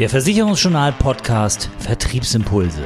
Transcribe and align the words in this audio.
Der 0.00 0.08
Versicherungsjournal 0.08 0.92
Podcast 0.92 1.68
Vertriebsimpulse. 1.78 2.82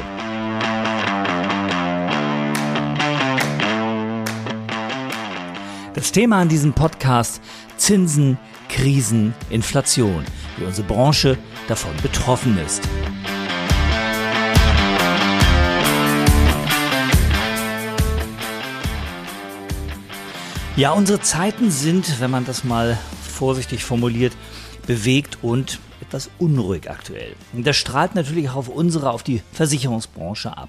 Das 5.95 6.11
Thema 6.11 6.41
an 6.41 6.49
diesem 6.49 6.73
Podcast 6.73 7.41
Zinsen, 7.77 8.37
Krisen, 8.69 9.33
Inflation, 9.49 10.25
wie 10.57 10.65
unsere 10.65 10.89
Branche 10.89 11.39
davon 11.69 11.93
betroffen 12.03 12.59
ist. 12.59 12.83
Ja, 20.75 20.91
unsere 20.91 21.21
Zeiten 21.21 21.71
sind, 21.71 22.21
wenn 22.21 22.33
man 22.33 22.45
das 22.45 22.65
mal 22.65 22.99
vorsichtig 23.35 23.85
formuliert, 23.85 24.33
bewegt 24.87 25.39
und 25.43 25.79
etwas 26.01 26.31
unruhig 26.39 26.91
aktuell. 26.91 27.35
Und 27.53 27.67
das 27.67 27.77
strahlt 27.77 28.15
natürlich 28.15 28.51
auch 28.51 28.57
auf 28.57 28.69
unsere, 28.69 29.11
auf 29.11 29.23
die 29.23 29.43
Versicherungsbranche 29.53 30.57
ab. 30.57 30.69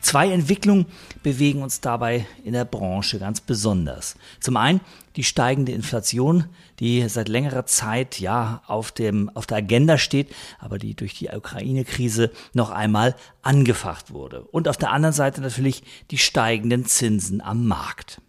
Zwei 0.00 0.30
Entwicklungen 0.30 0.86
bewegen 1.22 1.62
uns 1.62 1.80
dabei 1.80 2.26
in 2.44 2.54
der 2.54 2.64
Branche 2.64 3.18
ganz 3.18 3.40
besonders. 3.40 4.16
Zum 4.40 4.56
einen 4.56 4.80
die 5.16 5.24
steigende 5.24 5.72
Inflation, 5.72 6.46
die 6.78 7.06
seit 7.08 7.28
längerer 7.28 7.66
Zeit 7.66 8.20
ja 8.20 8.62
auf 8.66 8.92
dem, 8.92 9.28
auf 9.34 9.46
der 9.46 9.58
Agenda 9.58 9.98
steht, 9.98 10.34
aber 10.58 10.78
die 10.78 10.94
durch 10.94 11.14
die 11.14 11.28
Ukraine-Krise 11.28 12.30
noch 12.54 12.70
einmal 12.70 13.16
angefacht 13.42 14.12
wurde. 14.12 14.42
Und 14.42 14.68
auf 14.68 14.76
der 14.76 14.92
anderen 14.92 15.12
Seite 15.12 15.40
natürlich 15.40 15.82
die 16.10 16.18
steigenden 16.18 16.86
Zinsen 16.86 17.40
am 17.40 17.66
Markt. 17.66 18.20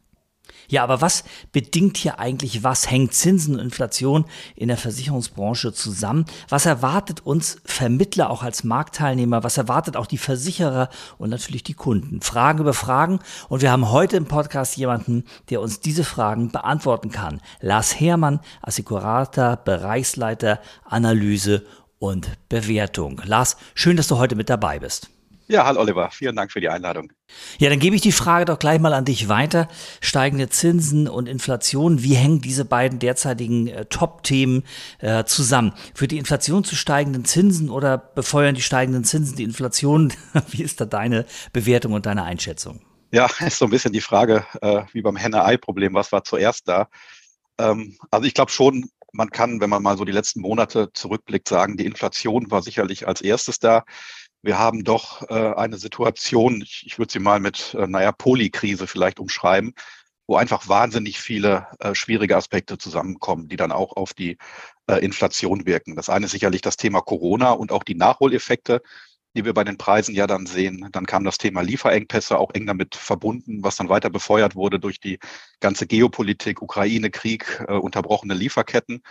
Ja, 0.72 0.84
aber 0.84 1.02
was 1.02 1.26
bedingt 1.52 1.98
hier 1.98 2.18
eigentlich 2.18 2.64
was? 2.64 2.90
Hängt 2.90 3.14
Zinsen 3.14 3.56
und 3.56 3.60
Inflation 3.60 4.24
in 4.56 4.70
der 4.70 4.78
Versicherungsbranche 4.78 5.74
zusammen? 5.74 6.26
Was 6.48 6.66
erwartet 6.66 7.26
uns 7.26 7.58
Vermittler 7.66 8.30
auch 8.30 8.42
als 8.42 8.64
Marktteilnehmer? 8.64 9.44
Was 9.44 9.58
erwartet 9.58 9.98
auch 9.98 10.08
die 10.08 10.18
Versicherer 10.18 10.90
und 11.18 11.30
natürlich 11.30 11.64
die 11.64 11.74
Kunden? 11.74 12.22
Fragen 12.22 12.60
über 12.60 12.74
Fragen. 12.74 13.20
Und 13.50 13.62
wir 13.62 13.70
haben 13.70 13.92
heute 13.92 14.16
im 14.16 14.28
Podcast 14.28 14.78
jemanden, 14.78 15.26
der 15.50 15.60
uns 15.60 15.82
diese 15.82 16.06
Fragen 16.06 16.54
beantworten 16.54 17.12
kann. 17.12 17.42
Lars 17.60 18.00
Hermann, 18.00 18.40
Assicurata, 18.62 19.58
Bereichsleiter, 19.58 20.62
Analyse 20.86 21.66
und 22.00 22.30
Bewertung. 22.48 23.22
Lars, 23.26 23.58
schön, 23.76 23.98
dass 23.98 24.08
du 24.08 24.18
heute 24.18 24.38
mit 24.38 24.50
dabei 24.50 24.80
bist. 24.80 25.10
Ja, 25.52 25.66
hallo 25.66 25.82
Oliver, 25.82 26.10
vielen 26.12 26.38
Dank 26.38 26.50
für 26.50 26.62
die 26.62 26.70
Einladung. 26.70 27.12
Ja, 27.58 27.70
dann 27.70 27.80
gebe 27.80 27.94
ich 27.94 28.02
die 28.02 28.14
Frage 28.14 28.46
doch 28.46 28.58
gleich 28.58 28.80
mal 28.80 28.94
an 28.94 29.04
dich 29.04 29.28
weiter. 29.28 29.68
Steigende 30.00 30.48
Zinsen 30.48 31.10
und 31.10 31.28
Inflation, 31.28 32.02
wie 32.02 32.14
hängen 32.14 32.40
diese 32.40 32.64
beiden 32.64 33.00
derzeitigen 33.00 33.68
äh, 33.68 33.84
Top-Themen 33.84 34.64
äh, 35.00 35.26
zusammen? 35.26 35.74
Für 35.94 36.08
die 36.08 36.20
Inflation 36.20 36.64
zu 36.64 36.78
steigenden 36.78 37.26
Zinsen 37.26 37.70
oder 37.70 37.98
befeuern 37.98 38.56
die 38.56 38.62
steigenden 38.62 39.04
Zinsen 39.04 39.36
die 39.36 39.44
Inflation? 39.44 40.14
wie 40.52 40.64
ist 40.64 40.80
da 40.80 40.86
deine 40.86 41.26
Bewertung 41.52 41.92
und 41.92 42.06
deine 42.06 42.24
Einschätzung? 42.24 42.80
Ja, 43.12 43.30
ist 43.46 43.58
so 43.58 43.66
ein 43.66 43.72
bisschen 43.72 43.92
die 43.92 44.00
Frage, 44.00 44.46
äh, 44.62 44.84
wie 44.94 45.02
beim 45.02 45.18
Henne-Ei-Problem, 45.18 45.94
was 45.94 46.14
war 46.14 46.24
zuerst 46.24 46.70
da? 46.70 46.88
Ähm, 47.58 47.98
also 48.10 48.26
ich 48.26 48.34
glaube 48.34 48.52
schon, 48.52 48.90
man 49.12 49.30
kann, 49.32 49.60
wenn 49.60 49.70
man 49.70 49.84
mal 49.84 49.98
so 49.98 50.06
die 50.06 50.14
letzten 50.14 50.40
Monate 50.40 50.94
zurückblickt, 50.94 51.50
sagen, 51.50 51.76
die 51.76 51.86
Inflation 51.86 52.50
war 52.50 52.62
sicherlich 52.62 53.06
als 53.06 53.20
erstes 53.20 53.60
da 53.60 53.84
wir 54.44 54.58
haben 54.58 54.84
doch 54.84 55.30
äh, 55.30 55.54
eine 55.56 55.78
Situation, 55.78 56.62
ich, 56.62 56.84
ich 56.86 56.98
würde 56.98 57.12
sie 57.12 57.20
mal 57.20 57.40
mit, 57.40 57.76
äh, 57.76 57.88
naja, 57.88 58.12
Polykrise 58.12 58.88
vielleicht 58.88 59.20
umschreiben, 59.20 59.74
wo 60.28 60.36
einfach 60.38 60.68
wahnsinnig 60.68 61.20
viele 61.20 61.68
äh, 61.80 61.94
schwierige 61.94 62.38
Aspekte 62.38 62.78
zusammenkommen, 62.78 63.48
die 63.50 63.58
dann 63.58 63.72
auch 63.72 63.96
auf 63.96 64.14
die 64.14 64.38
äh, 64.88 65.04
Inflation 65.04 65.66
wirken. 65.66 65.96
Das 65.96 66.10
eine 66.10 66.26
ist 66.26 66.32
sicherlich 66.32 66.62
das 66.62 66.78
Thema 66.78 67.02
Corona 67.02 67.52
und 67.52 67.72
auch 67.72 67.84
die 67.84 67.96
Nachholeffekte, 67.96 68.82
die 69.36 69.46
wir 69.46 69.54
bei 69.54 69.64
den 69.64 69.78
Preisen 69.78 70.16
ja 70.16 70.28
dann 70.28 70.46
sehen. 70.46 70.90
Dann 70.92 71.06
kam 71.06 71.24
das 71.24 71.38
Thema 71.38 71.62
Lieferengpässe 71.62 72.38
auch 72.38 72.52
eng 72.54 72.66
damit 72.66 72.96
verbunden, 72.96 73.64
was 73.64 73.78
dann 73.78 73.90
weiter 73.90 74.10
befeuert 74.10 74.56
wurde 74.56 74.80
durch 74.80 75.00
die 75.00 75.20
ganze 75.60 75.88
Geopolitik, 75.88 76.62
Ukraine, 76.62 77.12
Krieg, 77.12 77.64
äh, 77.68 77.74
unterbrochene 77.74 78.34
Lieferketten. 78.34 79.04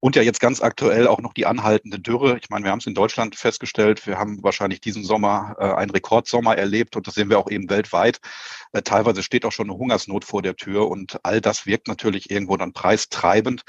Und 0.00 0.16
ja 0.16 0.22
jetzt 0.22 0.40
ganz 0.40 0.62
aktuell 0.62 1.06
auch 1.06 1.20
noch 1.20 1.34
die 1.34 1.44
anhaltende 1.44 1.98
Dürre. 1.98 2.38
Ich 2.40 2.48
meine, 2.48 2.64
wir 2.64 2.72
haben 2.72 2.78
es 2.78 2.86
in 2.86 2.94
Deutschland 2.94 3.36
festgestellt. 3.36 4.06
Wir 4.06 4.18
haben 4.18 4.42
wahrscheinlich 4.42 4.80
diesen 4.80 5.04
Sommer 5.04 5.56
äh, 5.58 5.64
einen 5.64 5.90
Rekordsommer 5.90 6.56
erlebt 6.56 6.96
und 6.96 7.06
das 7.06 7.14
sehen 7.14 7.28
wir 7.28 7.38
auch 7.38 7.50
eben 7.50 7.68
weltweit. 7.68 8.18
Äh, 8.72 8.80
teilweise 8.80 9.22
steht 9.22 9.44
auch 9.44 9.52
schon 9.52 9.68
eine 9.68 9.78
Hungersnot 9.78 10.24
vor 10.24 10.40
der 10.40 10.56
Tür 10.56 10.88
und 10.88 11.20
all 11.22 11.42
das 11.42 11.66
wirkt 11.66 11.86
natürlich 11.86 12.30
irgendwo 12.30 12.56
dann 12.56 12.72
preistreibend. 12.72 13.62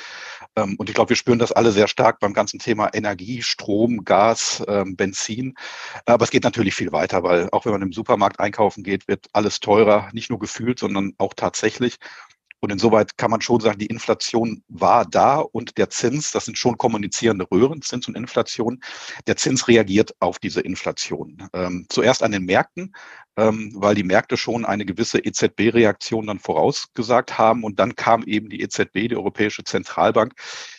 Ähm, 0.56 0.76
und 0.78 0.90
ich 0.90 0.96
glaube, 0.96 1.10
wir 1.10 1.18
spüren 1.18 1.40
das 1.40 1.52
alle 1.52 1.74
sehr 1.74 1.90
stark 1.90 2.20
beim 2.20 2.34
ganzen 2.34 2.60
Thema 2.60 2.90
Energie, 2.94 3.42
Strom, 3.42 4.06
Gas, 4.06 4.64
ähm, 4.70 4.96
Benzin. 4.96 5.56
Aber 6.06 6.24
es 6.24 6.32
geht 6.32 6.44
natürlich 6.46 6.76
viel 6.76 6.94
weiter, 6.94 7.24
weil 7.24 7.50
auch 7.52 7.66
wenn 7.66 7.74
man 7.74 7.82
im 7.82 7.94
Supermarkt 7.94 8.40
einkaufen 8.40 8.84
geht, 8.84 9.08
wird 9.10 9.28
alles 9.34 9.60
teurer, 9.60 10.10
nicht 10.14 10.30
nur 10.30 10.40
gefühlt, 10.40 10.80
sondern 10.80 11.14
auch 11.18 11.34
tatsächlich. 11.34 11.98
Und 12.62 12.72
insoweit 12.72 13.18
kann 13.18 13.32
man 13.32 13.42
schon 13.42 13.60
sagen, 13.60 13.80
die 13.80 13.88
Inflation 13.88 14.64
war 14.68 15.06
da 15.06 15.40
und 15.40 15.78
der 15.80 15.90
Zins, 15.90 16.32
das 16.32 16.46
sind 16.46 16.60
schon 16.60 16.78
kommunizierende 16.78 17.46
Röhren, 17.52 17.82
Zins 17.82 18.08
und 18.08 18.16
Inflation, 18.16 18.80
der 19.26 19.36
Zins 19.36 19.68
reagiert 19.68 20.16
auf 20.20 20.38
diese 20.38 20.62
Inflation. 20.62 21.50
Ähm, 21.54 21.88
zuerst 21.90 22.22
an 22.22 22.32
den 22.32 22.46
Märkten, 22.46 22.94
ähm, 23.38 23.72
weil 23.76 23.96
die 23.96 24.04
Märkte 24.04 24.38
schon 24.38 24.66
eine 24.66 24.86
gewisse 24.86 25.20
EZB-Reaktion 25.20 26.28
dann 26.28 26.40
vorausgesagt 26.40 27.38
haben. 27.38 27.64
Und 27.64 27.80
dann 27.80 27.96
kam 27.96 28.24
eben 28.24 28.50
die 28.50 28.62
EZB, 28.62 29.08
die 29.10 29.16
Europäische 29.16 29.64
Zentralbank, 29.64 30.34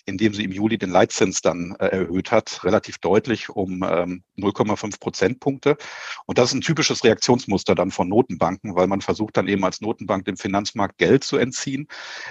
indem 0.06 0.34
sie 0.34 0.44
im 0.44 0.52
Juli 0.52 0.78
den 0.78 0.90
Leitzins 0.90 1.40
dann 1.40 1.74
äh, 1.80 1.86
erhöht 1.86 2.30
hat, 2.30 2.62
relativ 2.64 2.98
deutlich 2.98 3.48
um 3.48 3.82
ähm, 3.82 4.22
0,5 4.38 4.98
Prozentpunkte. 5.00 5.76
Und 6.26 6.38
das 6.38 6.50
ist 6.50 6.54
ein 6.54 6.60
typisches 6.60 7.04
Reaktionsmuster 7.04 7.74
dann 7.74 7.90
von 7.90 8.08
Notenbanken, 8.08 8.74
weil 8.74 8.86
man 8.86 9.00
versucht 9.00 9.36
dann 9.36 9.48
eben 9.48 9.64
als 9.64 9.80
Notenbank 9.80 10.24
dem 10.24 10.36
Finanzmarkt 10.36 10.98
Geld 10.98 11.24
zu 11.24 11.36
entziehen, 11.36 11.88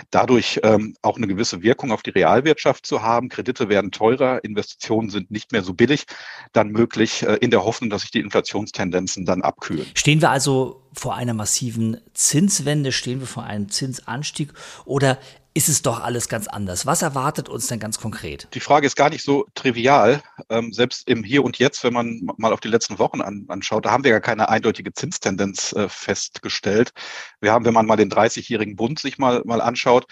dadurch 0.09 0.59
ähm, 0.63 0.95
auch 1.01 1.17
eine 1.17 1.27
gewisse 1.27 1.61
Wirkung 1.61 1.91
auf 1.91 2.01
die 2.01 2.11
Realwirtschaft 2.11 2.85
zu 2.85 3.01
haben. 3.01 3.29
Kredite 3.29 3.69
werden 3.69 3.91
teurer, 3.91 4.43
Investitionen 4.43 5.09
sind 5.09 5.31
nicht 5.31 5.51
mehr 5.51 5.63
so 5.63 5.73
billig, 5.73 6.05
dann 6.53 6.69
möglich 6.69 7.23
äh, 7.23 7.35
in 7.35 7.51
der 7.51 7.63
Hoffnung, 7.63 7.89
dass 7.89 8.01
sich 8.01 8.11
die 8.11 8.19
Inflationstendenzen 8.19 9.25
dann 9.25 9.41
abkühlen. 9.41 9.85
Stehen 9.95 10.21
wir 10.21 10.29
also 10.29 10.81
vor 10.93 11.15
einer 11.15 11.33
massiven 11.33 11.97
Zinswende? 12.13 12.91
Stehen 12.91 13.19
wir 13.19 13.27
vor 13.27 13.43
einem 13.43 13.69
Zinsanstieg? 13.69 14.53
Oder 14.85 15.19
ist 15.53 15.67
es 15.67 15.81
doch 15.81 15.99
alles 15.99 16.29
ganz 16.29 16.47
anders. 16.47 16.85
Was 16.85 17.01
erwartet 17.01 17.49
uns 17.49 17.67
denn 17.67 17.79
ganz 17.79 17.99
konkret? 17.99 18.47
Die 18.53 18.61
Frage 18.61 18.87
ist 18.87 18.95
gar 18.95 19.09
nicht 19.09 19.23
so 19.23 19.45
trivial. 19.53 20.23
Ähm, 20.49 20.71
selbst 20.71 21.09
im 21.09 21.23
Hier 21.23 21.43
und 21.43 21.59
Jetzt, 21.59 21.83
wenn 21.83 21.93
man 21.93 22.21
mal 22.37 22.53
auf 22.53 22.61
die 22.61 22.69
letzten 22.69 22.99
Wochen 22.99 23.21
an, 23.21 23.45
anschaut, 23.49 23.85
da 23.85 23.91
haben 23.91 24.05
wir 24.05 24.11
ja 24.11 24.21
keine 24.21 24.47
eindeutige 24.47 24.93
Zinstendenz 24.93 25.73
äh, 25.73 25.89
festgestellt. 25.89 26.93
Wir 27.41 27.51
haben, 27.51 27.65
wenn 27.65 27.73
man 27.73 27.85
mal 27.85 27.97
den 27.97 28.09
30-jährigen 28.09 28.77
Bund 28.77 28.99
sich 28.99 29.17
mal, 29.17 29.41
mal 29.43 29.59
anschaut, 29.59 30.05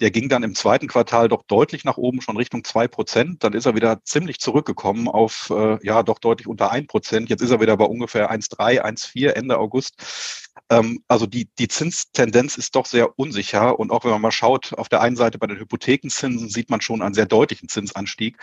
der 0.00 0.10
ging 0.10 0.30
dann 0.30 0.42
im 0.42 0.54
zweiten 0.54 0.88
Quartal 0.88 1.28
doch 1.28 1.42
deutlich 1.42 1.84
nach 1.84 1.98
oben, 1.98 2.22
schon 2.22 2.38
Richtung 2.38 2.64
zwei 2.64 2.88
Prozent. 2.88 3.44
Dann 3.44 3.52
ist 3.52 3.66
er 3.66 3.74
wieder 3.74 4.02
ziemlich 4.04 4.38
zurückgekommen 4.40 5.08
auf, 5.08 5.50
äh, 5.50 5.78
ja, 5.84 6.02
doch 6.02 6.18
deutlich 6.18 6.46
unter 6.46 6.70
ein 6.70 6.86
Prozent. 6.86 7.28
Jetzt 7.28 7.42
ist 7.42 7.50
er 7.50 7.60
wieder 7.60 7.76
bei 7.76 7.84
ungefähr 7.84 8.30
1,3, 8.30 8.80
1,4 8.82 9.30
Ende 9.30 9.58
August. 9.58 10.45
Ähm, 10.70 11.02
also 11.08 11.26
die, 11.26 11.48
die 11.58 11.68
Zinstendenz 11.68 12.56
ist 12.56 12.74
doch 12.74 12.86
sehr 12.86 13.18
unsicher. 13.18 13.78
Und 13.78 13.90
auch 13.90 14.04
wenn 14.04 14.10
man 14.10 14.20
mal 14.20 14.30
schaut, 14.30 14.72
auf 14.74 14.88
der 14.88 15.00
einen 15.00 15.16
Seite 15.16 15.38
bei 15.38 15.46
den 15.46 15.58
Hypothekenzinsen 15.58 16.48
sieht 16.48 16.70
man 16.70 16.80
schon 16.80 17.02
einen 17.02 17.14
sehr 17.14 17.26
deutlichen 17.26 17.68
Zinsanstieg. 17.68 18.36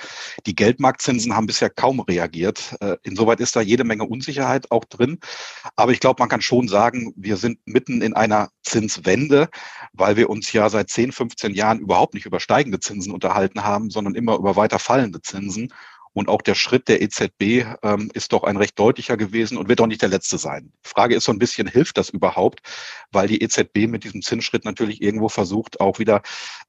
Die 0.45 0.55
Geldmarktzinsen 0.55 1.35
haben 1.35 1.47
bisher 1.47 1.69
kaum 1.69 1.99
reagiert. 1.99 2.75
Äh, 2.79 2.97
insoweit 3.03 3.39
ist 3.39 3.55
da 3.55 3.61
jede 3.61 3.83
Menge 3.83 4.05
Unsicherheit 4.05 4.71
auch 4.71 4.85
drin. 4.85 5.19
Aber 5.75 5.91
ich 5.91 5.99
glaube, 5.99 6.21
man 6.21 6.29
kann 6.29 6.41
schon 6.41 6.67
sagen, 6.67 7.13
wir 7.15 7.37
sind 7.37 7.59
mitten 7.65 8.01
in 8.01 8.13
einer 8.13 8.49
Zinswende, 8.63 9.49
weil 9.93 10.15
wir 10.15 10.29
uns 10.29 10.51
ja 10.53 10.69
seit 10.69 10.89
10, 10.89 11.11
15 11.11 11.53
Jahren 11.53 11.79
überhaupt 11.79 12.13
nicht 12.13 12.25
über 12.25 12.39
steigende 12.39 12.79
Zinsen 12.79 13.13
unterhalten 13.13 13.63
haben, 13.63 13.89
sondern 13.89 14.15
immer 14.15 14.37
über 14.37 14.55
weiter 14.55 14.79
fallende 14.79 15.21
Zinsen. 15.21 15.73
Und 16.13 16.29
auch 16.29 16.41
der 16.41 16.55
Schritt 16.55 16.87
der 16.87 17.01
EZB 17.01 17.65
ähm, 17.81 18.09
ist 18.13 18.33
doch 18.33 18.43
ein 18.43 18.57
recht 18.57 18.77
deutlicher 18.77 19.17
gewesen 19.17 19.57
und 19.57 19.67
wird 19.67 19.81
auch 19.81 19.87
nicht 19.87 20.01
der 20.01 20.09
letzte 20.09 20.37
sein. 20.37 20.71
Frage 20.83 21.15
ist 21.15 21.25
so 21.25 21.31
ein 21.31 21.39
bisschen, 21.39 21.67
hilft 21.67 21.97
das 21.97 22.09
überhaupt? 22.09 22.61
Weil 23.11 23.27
die 23.27 23.41
EZB 23.41 23.87
mit 23.87 24.03
diesem 24.03 24.21
Zinsschritt 24.21 24.65
natürlich 24.65 25.01
irgendwo 25.01 25.29
versucht, 25.29 25.79
auch 25.81 25.99
wieder 25.99 26.21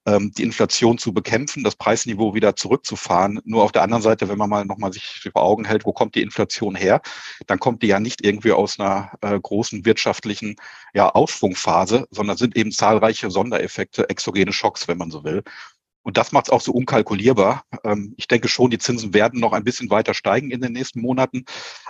ähm, 0.07 0.33
die 0.37 0.43
Inflation 0.43 0.99
zu 0.99 1.13
bekämpfen, 1.13 1.65
das 1.65 1.77
Preisniveau 1.77 2.35
wieder 2.35 2.57
zurückzufahren. 2.57 3.41
Nur 3.45 3.63
auf 3.63 3.73
der 3.73 3.83
anderen 3.83 4.03
Seite, 4.03 4.29
wenn 4.29 4.39
man 4.39 4.51
mal 4.51 4.65
nochmal 4.65 4.93
sich 4.93 5.29
vor 5.33 5.43
Augen 5.43 5.65
hält, 5.65 5.85
wo 5.85 5.93
kommt 5.93 6.15
die 6.15 6.23
Inflation 6.23 6.75
her, 6.75 7.03
dann 7.47 7.59
kommt 7.59 7.83
die 7.83 7.89
ja 7.89 8.01
nicht 8.01 8.25
irgendwie 8.25 8.53
aus 8.53 8.81
einer 8.81 9.13
äh, 9.21 9.39
großen 9.39 9.85
wirtschaftlichen 9.85 10.57
ja, 10.95 11.09
Aufschwungphase, 11.09 12.07
sondern 12.11 12.37
sind 12.37 12.57
eben 12.57 12.73
zahlreiche 12.73 13.31
Sondereffekte, 13.31 14.09
exogene 14.09 14.53
Schocks, 14.53 14.89
wenn 14.89 14.99
man 14.99 15.11
so 15.11 15.25
will. 15.25 15.43
Und 16.05 16.19
das 16.19 16.31
macht 16.31 16.47
es 16.47 16.53
auch 16.53 16.61
so 16.61 16.71
unkalkulierbar. 16.73 17.65
Ähm, 17.83 18.15
ich 18.17 18.29
denke 18.29 18.49
schon, 18.49 18.71
die 18.71 18.79
Zinsen 18.79 19.13
werden 19.15 19.41
noch 19.41 19.53
ein 19.53 19.65
bisschen 19.65 19.91
weiter 19.91 20.15
steigen 20.15 20.51
in 20.51 20.61
den 20.61 20.73
nächsten 20.73 21.01
Monaten, 21.01 21.45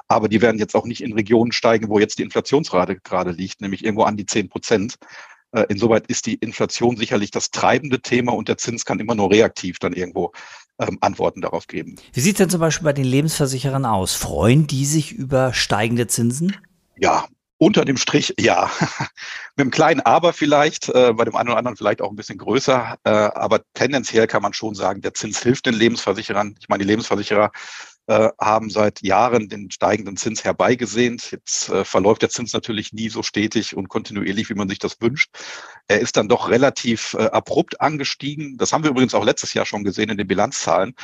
aber 0.09 0.29
die 0.29 0.41
werden 0.41 0.59
jetzt 0.59 0.75
auch 0.75 0.87
nicht 0.87 1.03
in 1.03 1.13
Regionen 1.13 1.53
steigen, 1.53 1.89
wo 1.89 1.99
jetzt 1.99 2.19
die 2.19 2.23
Inflationsrate 2.23 3.01
gerade 3.01 3.33
liegt, 3.33 3.61
nämlich 3.61 3.85
irgendwo 3.85 4.05
an 4.05 4.17
die 4.17 4.25
zehn 4.25 4.49
Prozent. 4.49 4.95
Äh, 5.53 5.67
insoweit 5.69 6.07
ist 6.07 6.27
die 6.27 6.35
Inflation 6.35 6.97
sicherlich 6.97 7.33
das 7.33 7.51
treibende 7.51 8.01
Thema 8.01 8.33
und 8.33 8.49
der 8.49 8.57
Zins 8.57 8.85
kann 8.85 9.01
immer 9.01 9.17
nur 9.17 9.31
reaktiv 9.31 9.79
dann 9.81 9.93
irgendwo 9.93 10.33
ähm, 10.79 10.99
Antworten 11.01 11.41
darauf 11.41 11.67
geben. 11.67 11.97
Wie 12.13 12.21
sieht 12.21 12.35
es 12.35 12.39
denn 12.39 12.51
zum 12.51 12.61
Beispiel 12.61 12.85
bei 12.85 12.93
den 12.93 13.05
Lebensversicherern 13.05 13.85
aus? 13.85 14.15
Freuen 14.15 14.67
die 14.67 14.85
sich 14.85 15.13
über 15.13 15.53
steigende 15.53 16.07
Zinsen? 16.07 16.57
Ja, 16.97 17.27
unter 17.65 17.87
dem 17.87 17.97
Strich, 17.97 18.35
ja. 18.39 18.71
Mit 19.57 19.65
einem 19.65 19.71
kleinen 19.71 20.01
Aber 20.01 20.35
vielleicht, 20.35 20.91
äh, 20.91 21.15
bei 21.15 21.25
dem 21.25 21.35
einen 21.35 21.49
oder 21.49 21.57
anderen 21.57 21.77
vielleicht 21.77 22.03
auch 22.03 22.11
ein 22.11 22.17
bisschen 22.17 22.37
größer. 22.37 22.99
Äh, 23.05 23.11
aber 23.11 23.61
tendenziell 23.73 24.27
kann 24.27 24.43
man 24.43 24.53
schon 24.53 24.75
sagen, 24.75 25.01
der 25.01 25.15
Zins 25.15 25.43
hilft 25.43 25.65
den 25.65 25.75
Lebensversicherern. 25.75 26.57
Ich 26.61 26.69
meine, 26.69 26.85
die 26.85 26.89
Lebensversicherer 26.89 27.51
äh, 28.07 28.29
haben 28.39 28.69
seit 28.69 29.01
Jahren 29.01 29.49
den 29.49 29.71
steigenden 29.71 30.19
Zins 30.19 30.45
herbeigesehnt. 30.45 31.31
Jetzt 31.31 31.71
äh, 31.71 31.87
verläuft 31.87 32.21
der 32.21 32.29
Zins 32.29 32.53
natürlich 32.53 32.93
nie 32.93 33.09
so 33.09 33.23
stetig 33.23 33.75
und 33.75 33.89
kontinuierlich, 33.89 34.51
wie 34.51 34.55
man 34.55 34.69
sich 34.69 34.79
das 34.79 35.01
wünscht. 35.01 35.31
Er 35.89 36.01
ist 36.01 36.19
dann 36.19 36.29
doch 36.29 36.51
relativ 36.51 37.15
äh, 37.15 37.29
abrupt 37.29 37.81
angestiegen. 37.81 38.59
Das 38.59 38.75
haben 38.75 38.85
wir 38.85 38.91
übrigens 38.91 39.15
auch 39.15 39.25
letztes 39.25 39.55
Jahr 39.55 39.65
schon 39.65 39.85
gesehen 39.85 40.11
in 40.11 40.19
den 40.19 40.29
Bilanzzahlen. 40.29 40.95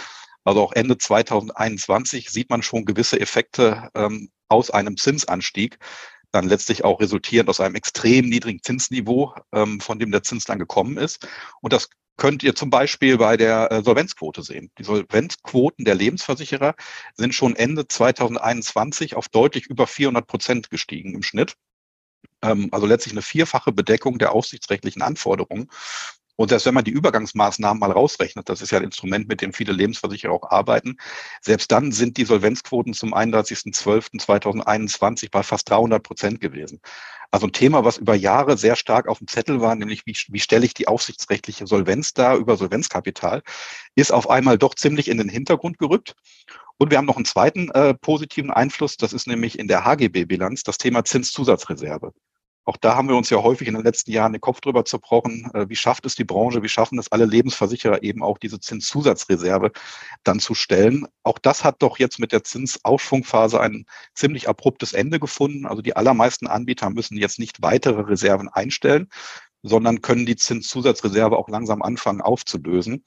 Also 0.44 0.60
auch 0.62 0.72
Ende 0.72 0.98
2021 0.98 2.28
sieht 2.28 2.50
man 2.50 2.62
schon 2.62 2.84
gewisse 2.84 3.18
Effekte 3.18 3.88
ähm, 3.94 4.30
aus 4.50 4.70
einem 4.70 4.96
Zinsanstieg 4.98 5.78
dann 6.32 6.48
letztlich 6.48 6.84
auch 6.84 7.00
resultierend 7.00 7.48
aus 7.48 7.60
einem 7.60 7.74
extrem 7.74 8.28
niedrigen 8.28 8.62
Zinsniveau, 8.62 9.34
ähm, 9.52 9.80
von 9.80 9.98
dem 9.98 10.12
der 10.12 10.22
Zins 10.22 10.44
dann 10.44 10.58
gekommen 10.58 10.96
ist. 10.96 11.26
Und 11.60 11.72
das 11.72 11.90
könnt 12.16 12.42
ihr 12.42 12.54
zum 12.54 12.70
Beispiel 12.70 13.16
bei 13.16 13.36
der 13.36 13.72
äh, 13.72 13.82
Solvenzquote 13.82 14.42
sehen. 14.42 14.70
Die 14.78 14.84
Solvenzquoten 14.84 15.84
der 15.84 15.94
Lebensversicherer 15.94 16.74
sind 17.14 17.34
schon 17.34 17.56
Ende 17.56 17.88
2021 17.88 19.16
auf 19.16 19.28
deutlich 19.28 19.66
über 19.66 19.86
400 19.86 20.26
Prozent 20.26 20.70
gestiegen 20.70 21.14
im 21.14 21.22
Schnitt. 21.22 21.54
Ähm, 22.42 22.68
also 22.72 22.86
letztlich 22.86 23.14
eine 23.14 23.22
vierfache 23.22 23.72
Bedeckung 23.72 24.18
der 24.18 24.32
aufsichtsrechtlichen 24.32 25.02
Anforderungen. 25.02 25.70
Und 26.40 26.48
selbst 26.48 26.64
wenn 26.64 26.72
man 26.72 26.84
die 26.84 26.90
Übergangsmaßnahmen 26.90 27.78
mal 27.78 27.92
rausrechnet, 27.92 28.48
das 28.48 28.62
ist 28.62 28.70
ja 28.70 28.78
ein 28.78 28.84
Instrument, 28.84 29.28
mit 29.28 29.42
dem 29.42 29.52
viele 29.52 29.74
Lebensversicherer 29.74 30.32
auch 30.32 30.50
arbeiten, 30.50 30.96
selbst 31.42 31.70
dann 31.70 31.92
sind 31.92 32.16
die 32.16 32.24
Solvenzquoten 32.24 32.94
zum 32.94 33.12
31.12.2021 33.12 35.28
bei 35.30 35.42
fast 35.42 35.68
300 35.68 36.02
Prozent 36.02 36.40
gewesen. 36.40 36.80
Also 37.30 37.46
ein 37.46 37.52
Thema, 37.52 37.84
was 37.84 37.98
über 37.98 38.14
Jahre 38.14 38.56
sehr 38.56 38.74
stark 38.74 39.06
auf 39.06 39.18
dem 39.18 39.26
Zettel 39.26 39.60
war, 39.60 39.74
nämlich 39.74 40.06
wie, 40.06 40.16
wie 40.28 40.40
stelle 40.40 40.64
ich 40.64 40.72
die 40.72 40.88
aufsichtsrechtliche 40.88 41.66
Solvenz 41.66 42.14
dar 42.14 42.38
über 42.38 42.56
Solvenzkapital, 42.56 43.42
ist 43.94 44.10
auf 44.10 44.30
einmal 44.30 44.56
doch 44.56 44.74
ziemlich 44.74 45.08
in 45.08 45.18
den 45.18 45.28
Hintergrund 45.28 45.76
gerückt. 45.76 46.14
Und 46.78 46.90
wir 46.90 46.96
haben 46.96 47.04
noch 47.04 47.16
einen 47.16 47.26
zweiten 47.26 47.70
äh, 47.72 47.92
positiven 47.92 48.50
Einfluss, 48.50 48.96
das 48.96 49.12
ist 49.12 49.26
nämlich 49.26 49.58
in 49.58 49.68
der 49.68 49.84
HGB-Bilanz 49.84 50.62
das 50.62 50.78
Thema 50.78 51.04
Zinszusatzreserve. 51.04 52.14
Auch 52.64 52.76
da 52.76 52.94
haben 52.94 53.08
wir 53.08 53.16
uns 53.16 53.30
ja 53.30 53.42
häufig 53.42 53.68
in 53.68 53.74
den 53.74 53.82
letzten 53.82 54.10
Jahren 54.12 54.32
den 54.32 54.40
Kopf 54.40 54.60
drüber 54.60 54.84
zerbrochen. 54.84 55.50
Äh, 55.54 55.68
wie 55.68 55.76
schafft 55.76 56.06
es 56.06 56.14
die 56.14 56.24
Branche? 56.24 56.62
Wie 56.62 56.68
schaffen 56.68 56.98
es 56.98 57.10
alle 57.10 57.24
Lebensversicherer 57.24 58.02
eben 58.02 58.22
auch 58.22 58.38
diese 58.38 58.60
Zinszusatzreserve 58.60 59.72
dann 60.24 60.40
zu 60.40 60.54
stellen? 60.54 61.06
Auch 61.22 61.38
das 61.38 61.64
hat 61.64 61.82
doch 61.82 61.98
jetzt 61.98 62.18
mit 62.18 62.32
der 62.32 62.44
Zinsaufschwungphase 62.44 63.60
ein 63.60 63.86
ziemlich 64.14 64.48
abruptes 64.48 64.92
Ende 64.92 65.18
gefunden. 65.18 65.66
Also 65.66 65.82
die 65.82 65.96
allermeisten 65.96 66.46
Anbieter 66.46 66.90
müssen 66.90 67.16
jetzt 67.16 67.38
nicht 67.38 67.62
weitere 67.62 68.02
Reserven 68.02 68.48
einstellen, 68.48 69.08
sondern 69.62 70.02
können 70.02 70.26
die 70.26 70.36
Zinszusatzreserve 70.36 71.36
auch 71.36 71.48
langsam 71.48 71.82
anfangen 71.82 72.20
aufzulösen. 72.20 73.04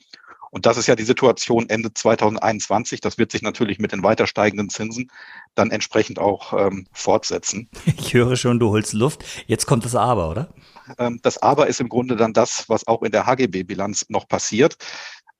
Und 0.54 0.68
das 0.68 0.78
ist 0.78 0.86
ja 0.86 0.96
die 0.96 1.04
Situation 1.04 1.68
Ende 1.68 1.92
2021. 1.92 3.02
Das 3.02 3.18
wird 3.18 3.32
sich 3.32 3.42
natürlich 3.42 3.80
mit 3.80 3.92
den 3.92 4.04
weiter 4.04 4.28
steigenden 4.28 4.70
Zinsen 4.70 5.10
dann 5.56 5.72
entsprechend 5.72 6.20
auch 6.20 6.54
ähm, 6.54 6.86
fortsetzen. 6.94 7.70
Ich 7.98 8.14
höre 8.14 8.36
schon, 8.36 8.60
du 8.60 8.70
holst 8.70 8.94
Luft. 8.94 9.24
Jetzt 9.48 9.66
kommt 9.66 9.84
das 9.84 9.96
Aber, 9.96 10.30
oder? 10.30 10.54
Ähm, 11.00 11.20
das 11.24 11.40
Aber 11.40 11.68
ist 11.68 11.82
im 11.82 11.90
Grunde 11.90 12.16
dann 12.16 12.34
das, 12.34 12.70
was 12.70 12.86
auch 12.86 13.02
in 13.02 13.12
der 13.12 13.26
HGB-Bilanz 13.26 14.06
noch 14.10 14.28
passiert. 14.28 14.78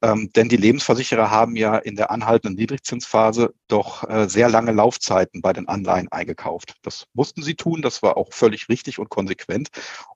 Ähm, 0.04 0.30
denn 0.36 0.50
die 0.50 0.58
Lebensversicherer 0.58 1.32
haben 1.32 1.56
ja 1.56 1.78
in 1.78 1.96
der 1.96 2.12
anhaltenden 2.12 2.58
Niedrigzinsphase 2.58 3.54
doch 3.70 4.04
äh, 4.10 4.28
sehr 4.28 4.50
lange 4.50 4.74
Laufzeiten 4.74 5.42
bei 5.42 5.54
den 5.54 5.70
Anleihen 5.70 6.12
eingekauft. 6.12 6.76
Das 6.82 7.08
mussten 7.14 7.42
sie 7.42 7.56
tun, 7.56 7.82
das 7.82 8.04
war 8.04 8.18
auch 8.18 8.34
völlig 8.34 8.68
richtig 8.68 9.00
und 9.00 9.10
konsequent, 9.10 9.70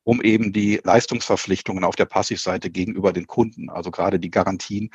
um 0.04 0.22
eben 0.22 0.52
die 0.52 0.82
Leistungsverpflichtungen 0.84 1.86
auf 1.86 1.96
der 1.96 2.04
Passivseite 2.04 2.70
gegenüber 2.70 3.14
den 3.14 3.28
Kunden, 3.28 3.70
also 3.70 3.90
gerade 3.90 4.20
die 4.20 4.30
Garantien 4.30 4.90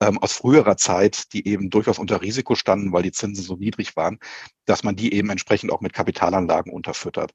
ähm, 0.00 0.18
aus 0.18 0.32
früherer 0.32 0.76
Zeit, 0.76 1.32
die 1.34 1.46
eben 1.46 1.70
durchaus 1.70 2.00
unter 2.00 2.20
Risiko 2.20 2.56
standen, 2.56 2.92
weil 2.92 3.04
die 3.04 3.12
Zinsen 3.12 3.44
so 3.44 3.54
niedrig 3.54 3.94
waren, 3.94 4.18
dass 4.64 4.82
man 4.82 4.96
die 4.96 5.14
eben 5.14 5.30
entsprechend 5.30 5.70
auch 5.70 5.80
mit 5.80 5.92
Kapitalanlagen 5.92 6.72
unterfüttert. 6.72 7.30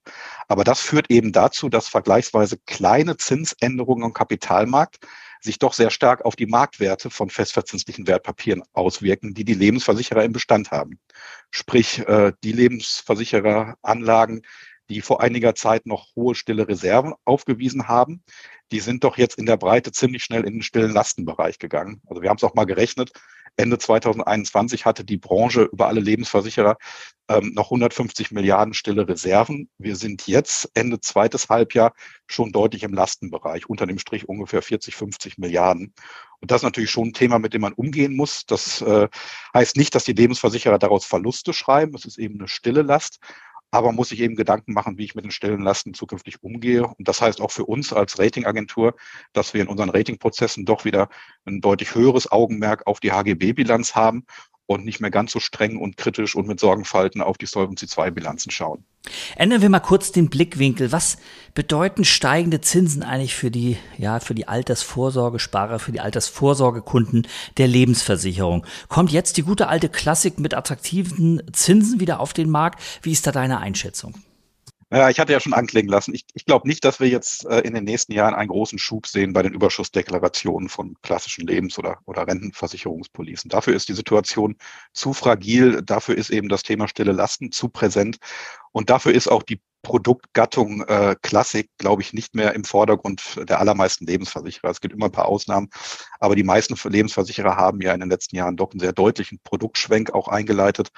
Aber 0.50 0.66
das 0.66 0.82
führt 0.82 1.10
eben 1.10 1.32
dazu, 1.32 1.70
dass 1.70 1.88
vergleichsweise 1.88 2.58
kleine 2.66 3.16
Zinsänderungen 3.16 4.04
am 4.04 4.14
Kapitalmarkt 4.14 4.98
sich 5.42 5.60
doch 5.60 5.74
sehr 5.74 5.90
stark 5.90 6.26
auf 6.26 6.36
die 6.36 6.46
Marktwerte 6.46 7.10
von 7.10 7.30
festverzinslichen 7.30 8.08
Wertpapieren 8.08 8.64
auswirken, 8.74 9.34
die 9.34 9.46
die 9.46 9.54
Lebensversicherer 9.54 10.24
im 10.24 10.34
Bestand 10.34 10.72
haben. 10.72 11.00
Sprich, 11.52 12.00
äh, 12.00 12.34
die 12.44 12.52
Lebensversichereranlagen, 12.52 14.44
die 14.90 15.02
vor 15.02 15.22
einiger 15.22 15.56
Zeit 15.56 15.86
noch 15.86 16.16
hohe 16.16 16.36
stille 16.36 16.68
Reserven 16.68 17.14
aufgewiesen 17.26 17.88
haben, 17.88 18.24
die 18.72 18.80
sind 18.80 19.04
doch 19.04 19.18
jetzt 19.18 19.38
in 19.38 19.46
der 19.46 19.58
Breite 19.58 19.92
ziemlich 19.92 20.24
schnell 20.24 20.44
in 20.44 20.54
den 20.54 20.62
stillen 20.62 20.92
Lastenbereich 20.92 21.60
gegangen. 21.60 22.02
Also 22.08 22.22
wir 22.22 22.30
haben 22.30 22.38
es 22.38 22.44
auch 22.44 22.56
mal 22.56 22.66
gerechnet. 22.66 23.12
Ende 23.56 23.80
2021 23.80 24.86
hatte 24.86 25.04
die 25.04 25.18
Branche 25.18 25.64
über 25.64 25.88
alle 25.88 26.00
Lebensversicherer 26.00 26.78
ähm, 27.28 27.54
noch 27.56 27.66
150 27.66 28.32
Milliarden 28.32 28.76
stille 28.76 29.08
Reserven. 29.08 29.68
Wir 29.80 29.96
sind 29.96 30.28
jetzt 30.28 30.70
Ende 30.76 31.00
zweites 31.00 31.50
Halbjahr 31.50 31.94
schon 32.28 32.52
deutlich 32.52 32.84
im 32.84 32.94
Lastenbereich, 32.94 33.68
unter 33.68 33.88
dem 33.88 33.98
Strich 33.98 34.30
ungefähr 34.30 34.62
40, 34.62 34.96
50 34.96 35.40
Milliarden. 35.40 35.94
Und 36.40 36.52
das 36.52 36.60
ist 36.60 36.66
natürlich 36.66 36.92
schon 36.92 37.10
ein 37.10 37.14
Thema, 37.14 37.40
mit 37.40 37.54
dem 37.56 37.62
man 37.62 37.74
umgehen 37.74 38.16
muss. 38.16 38.46
Das 38.46 38.82
äh, 38.82 39.08
heißt 39.56 39.76
nicht, 39.76 39.96
dass 39.96 40.04
die 40.04 40.14
Lebensversicherer 40.14 40.78
daraus 40.78 41.06
Verluste 41.06 41.52
schreiben. 41.52 41.96
Es 41.96 42.06
ist 42.06 42.20
eben 42.20 42.40
eine 42.40 42.48
stille 42.48 42.84
Last 42.84 43.20
aber 43.72 43.92
muss 43.92 44.12
ich 44.12 44.20
eben 44.22 44.36
Gedanken 44.36 44.74
machen, 44.74 44.98
wie 44.98 45.04
ich 45.04 45.16
mit 45.16 45.26
den 45.26 45.32
stillen 45.32 45.62
Lasten 45.62 45.94
zukünftig 45.94 46.44
umgehe. 46.44 46.88
Und 46.88 47.08
das 47.08 47.22
heißt 47.22 47.42
auch 47.42 47.52
für 47.52 47.66
uns 47.66 47.94
als 47.94 48.18
Ratingagentur, 48.20 48.96
dass 49.34 49.54
wir 49.54 49.62
in 49.62 49.68
unseren 49.68 49.90
Ratingprozessen 49.90 50.66
doch 50.66 50.86
wieder 50.86 51.10
ein 51.46 51.62
deutlich 51.62 51.96
höheres 51.96 52.32
Augenmerk 52.32 52.88
auf 52.88 53.00
die 53.00 53.12
HGB-Bilanz 53.12 53.96
haben 53.96 54.26
und 54.68 54.86
nicht 54.86 55.00
mehr 55.00 55.10
ganz 55.10 55.32
so 55.32 55.40
streng 55.40 55.78
und 55.78 55.98
kritisch 55.98 56.36
und 56.36 56.48
mit 56.48 56.60
Sorgenfalten 56.60 57.22
auf 57.22 57.38
die 57.38 57.48
Solvency-2-Bilanzen 57.48 58.52
schauen. 58.52 58.84
Ändern 59.38 59.62
wir 59.62 59.70
mal 59.70 59.80
kurz 59.80 60.12
den 60.12 60.30
Blickwinkel. 60.30 60.92
Was 60.92 61.18
bedeuten 61.54 62.04
steigende 62.04 62.60
Zinsen 62.60 63.04
eigentlich 63.04 63.36
für 63.36 63.50
die, 63.50 63.78
ja, 63.98 64.20
für 64.20 64.36
die 64.36 64.48
Altersvorsorgesparer, 64.48 65.80
für 65.80 65.94
die 65.94 66.02
Altersvorsorgekunden 66.02 67.28
der 67.58 67.68
Lebensversicherung? 67.68 68.66
Kommt 68.90 69.12
jetzt 69.12 69.38
die 69.38 69.44
gute 69.44 69.70
alte 69.70 69.88
Klassik 69.88 70.40
mit 70.40 70.54
attraktiven 70.54 71.42
Zinsen 71.54 72.00
wieder 72.02 72.20
auf 72.20 72.34
den 72.34 72.50
Markt? 72.50 72.82
Wie 73.02 73.14
ist 73.14 73.26
da 73.26 73.32
deine 73.32 73.60
Einschätzung? 73.60 74.14
Ja, 74.90 75.10
ich 75.10 75.20
hatte 75.20 75.34
ja 75.34 75.42
schon 75.42 75.54
anklingen 75.54 75.90
lassen. 75.92 76.16
Ich, 76.16 76.24
ich 76.34 76.46
glaube 76.46 76.66
nicht, 76.66 76.86
dass 76.86 77.02
wir 77.02 77.10
jetzt 77.10 77.46
äh, 77.46 77.60
in 77.60 77.74
den 77.74 77.84
nächsten 77.84 78.14
Jahren 78.14 78.34
einen 78.34 78.48
großen 78.48 78.80
Schub 78.80 79.06
sehen 79.06 79.34
bei 79.34 79.42
den 79.42 79.54
Überschussdeklarationen 79.54 80.70
von 80.70 80.96
klassischen 81.02 81.46
Lebens- 81.46 81.78
oder, 81.78 82.00
oder 82.06 82.26
Rentenversicherungspolicen. 82.26 83.50
Dafür 83.50 83.76
ist 83.76 83.90
die 83.90 83.94
Situation 83.94 84.56
zu 84.94 85.12
fragil. 85.12 85.82
Dafür 85.84 86.18
ist 86.18 86.30
eben 86.30 86.48
das 86.48 86.64
Thema 86.64 86.88
stille 86.88 87.12
Lasten 87.12 87.52
zu 87.52 87.68
präsent. 87.68 88.18
Und 88.72 88.90
dafür 88.90 89.14
ist 89.14 89.28
auch 89.28 89.44
die 89.44 89.60
Produktgattung 89.82 90.82
äh, 90.84 91.16
Klassik, 91.22 91.70
glaube 91.78 92.02
ich, 92.02 92.14
nicht 92.14 92.34
mehr 92.34 92.54
im 92.54 92.64
Vordergrund 92.64 93.42
der 93.48 93.60
allermeisten 93.60 94.06
Lebensversicherer. 94.06 94.70
Es 94.70 94.82
gibt 94.82 94.94
immer 94.94 95.06
ein 95.06 95.12
paar 95.12 95.28
Ausnahmen, 95.28 95.70
aber 96.20 96.36
die 96.36 96.44
meisten 96.44 96.76
Lebensversicherer 96.90 97.58
haben 97.58 97.82
ja 97.82 97.94
in 97.94 98.00
den 98.00 98.10
letzten 98.10 98.38
Jahren 98.38 98.56
doch 98.56 98.72
einen 98.72 98.80
sehr 98.80 98.94
deutlichen 98.94 99.40
Produktschwenk 99.44 100.14
auch 100.14 100.30
eingeleitet 100.30 100.92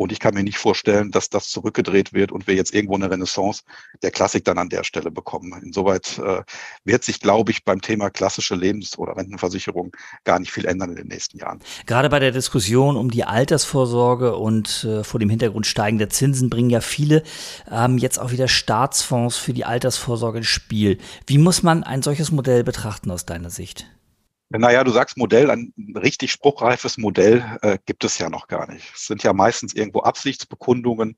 und 0.00 0.12
ich 0.12 0.18
kann 0.18 0.32
mir 0.32 0.42
nicht 0.42 0.56
vorstellen, 0.56 1.10
dass 1.10 1.28
das 1.28 1.50
zurückgedreht 1.50 2.14
wird 2.14 2.32
und 2.32 2.46
wir 2.46 2.54
jetzt 2.54 2.72
irgendwo 2.72 2.94
eine 2.94 3.10
Renaissance 3.10 3.64
der 4.02 4.10
Klassik 4.10 4.46
dann 4.46 4.56
an 4.56 4.70
der 4.70 4.82
Stelle 4.82 5.10
bekommen. 5.10 5.52
Insoweit 5.62 6.16
äh, 6.16 6.40
wird 6.84 7.04
sich, 7.04 7.20
glaube 7.20 7.50
ich, 7.50 7.66
beim 7.66 7.82
Thema 7.82 8.08
klassische 8.08 8.54
Lebens- 8.54 8.96
oder 8.96 9.14
Rentenversicherung 9.14 9.94
gar 10.24 10.38
nicht 10.38 10.52
viel 10.52 10.64
ändern 10.64 10.88
in 10.88 10.96
den 10.96 11.08
nächsten 11.08 11.36
Jahren. 11.36 11.58
Gerade 11.84 12.08
bei 12.08 12.18
der 12.18 12.30
Diskussion 12.30 12.96
um 12.96 13.10
die 13.10 13.24
Altersvorsorge 13.24 14.36
und 14.36 14.84
äh, 14.84 15.04
vor 15.04 15.20
dem 15.20 15.28
Hintergrund 15.28 15.66
steigender 15.66 16.08
Zinsen 16.08 16.48
bringen 16.48 16.70
ja 16.70 16.80
viele 16.80 17.22
ähm, 17.70 17.98
jetzt 17.98 18.18
auch 18.18 18.30
wieder 18.30 18.48
Staatsfonds 18.48 19.36
für 19.36 19.52
die 19.52 19.66
Altersvorsorge 19.66 20.38
ins 20.38 20.46
Spiel. 20.46 20.96
Wie 21.26 21.36
muss 21.36 21.62
man 21.62 21.84
ein 21.84 22.00
solches 22.00 22.30
Modell 22.30 22.64
betrachten 22.64 23.10
aus 23.10 23.26
deiner 23.26 23.50
Sicht? 23.50 23.86
Naja, 24.50 24.82
du 24.82 24.90
sagst 24.90 25.16
Modell, 25.16 25.48
ein 25.48 25.72
richtig 25.94 26.32
spruchreifes 26.32 26.98
Modell 26.98 27.44
äh, 27.62 27.78
gibt 27.86 28.02
es 28.02 28.18
ja 28.18 28.28
noch 28.28 28.48
gar 28.48 28.70
nicht. 28.70 28.92
Es 28.94 29.06
sind 29.06 29.22
ja 29.22 29.32
meistens 29.32 29.74
irgendwo 29.74 30.00
Absichtsbekundungen 30.00 31.16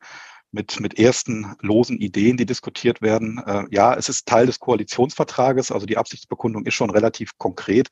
mit, 0.51 0.81
mit 0.81 0.99
ersten 0.99 1.57
losen 1.61 1.99
Ideen, 1.99 2.37
die 2.37 2.45
diskutiert 2.45 3.01
werden. 3.01 3.43
Äh, 3.47 3.65
ja, 3.71 3.95
es 3.95 4.11
ist 4.11 4.29
Teil 4.29 4.45
des 4.45 4.61
Koalitionsvertrages, 4.61 5.73
also 5.73 5.87
die 5.87 5.97
Absichtsbekundung 5.97 6.67
ist 6.67 6.75
schon 6.75 6.91
relativ 6.91 7.39
konkret. 7.39 7.89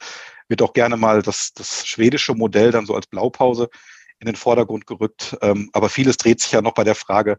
Wird 0.48 0.60
auch 0.60 0.74
gerne 0.74 0.98
mal 0.98 1.22
das, 1.22 1.54
das 1.54 1.86
schwedische 1.86 2.34
Modell 2.34 2.70
dann 2.70 2.84
so 2.84 2.94
als 2.94 3.06
Blaupause 3.06 3.70
in 4.18 4.26
den 4.26 4.36
Vordergrund 4.36 4.86
gerückt. 4.86 5.38
Ähm, 5.40 5.70
aber 5.72 5.88
vieles 5.88 6.18
dreht 6.18 6.40
sich 6.40 6.52
ja 6.52 6.60
noch 6.60 6.74
bei 6.74 6.84
der 6.84 6.94
Frage, 6.94 7.38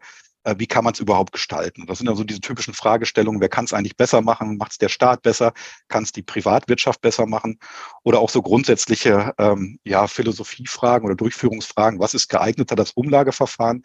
wie 0.57 0.67
kann 0.67 0.83
man 0.83 0.93
es 0.93 0.99
überhaupt 0.99 1.31
gestalten? 1.31 1.85
Das 1.85 1.99
sind 1.99 2.09
also 2.09 2.23
diese 2.23 2.41
typischen 2.41 2.73
Fragestellungen, 2.73 3.41
wer 3.41 3.49
kann 3.49 3.65
es 3.65 3.73
eigentlich 3.73 3.97
besser 3.97 4.21
machen? 4.21 4.57
Macht 4.57 4.71
es 4.71 4.77
der 4.77 4.89
Staat 4.89 5.21
besser? 5.21 5.53
Kann 5.87 6.03
es 6.03 6.11
die 6.11 6.23
Privatwirtschaft 6.23 7.01
besser 7.01 7.25
machen? 7.27 7.59
Oder 8.03 8.19
auch 8.19 8.29
so 8.29 8.41
grundsätzliche 8.41 9.33
ähm, 9.37 9.79
ja, 9.83 10.07
Philosophiefragen 10.07 11.05
oder 11.05 11.15
Durchführungsfragen, 11.15 11.99
was 11.99 12.13
ist 12.13 12.29
geeigneter, 12.29 12.75
das 12.75 12.91
Umlageverfahren 12.91 13.83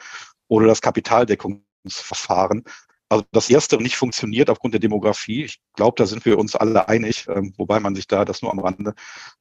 oder 0.48 0.66
das 0.66 0.80
Kapitaldeckungsverfahren? 0.80 2.64
Also 3.08 3.24
das 3.30 3.48
erste 3.50 3.76
nicht 3.76 3.96
funktioniert 3.96 4.50
aufgrund 4.50 4.74
der 4.74 4.80
Demografie. 4.80 5.44
Ich 5.44 5.60
glaube, 5.74 5.94
da 5.96 6.06
sind 6.06 6.24
wir 6.24 6.38
uns 6.38 6.56
alle 6.56 6.88
einig, 6.88 7.26
ähm, 7.28 7.54
wobei 7.56 7.78
man 7.78 7.94
sich 7.94 8.08
da 8.08 8.24
das 8.24 8.42
nur 8.42 8.50
am 8.50 8.58
Rande 8.58 8.94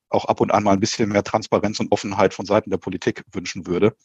auch 0.10 0.26
ab 0.26 0.40
und 0.40 0.52
an 0.52 0.64
mal 0.64 0.74
ein 0.74 0.80
bisschen 0.80 1.10
mehr 1.10 1.24
Transparenz 1.24 1.80
und 1.80 1.92
Offenheit 1.92 2.34
von 2.34 2.46
Seiten 2.46 2.70
der 2.70 2.78
Politik 2.78 3.24
wünschen 3.32 3.66
würde. 3.66 3.96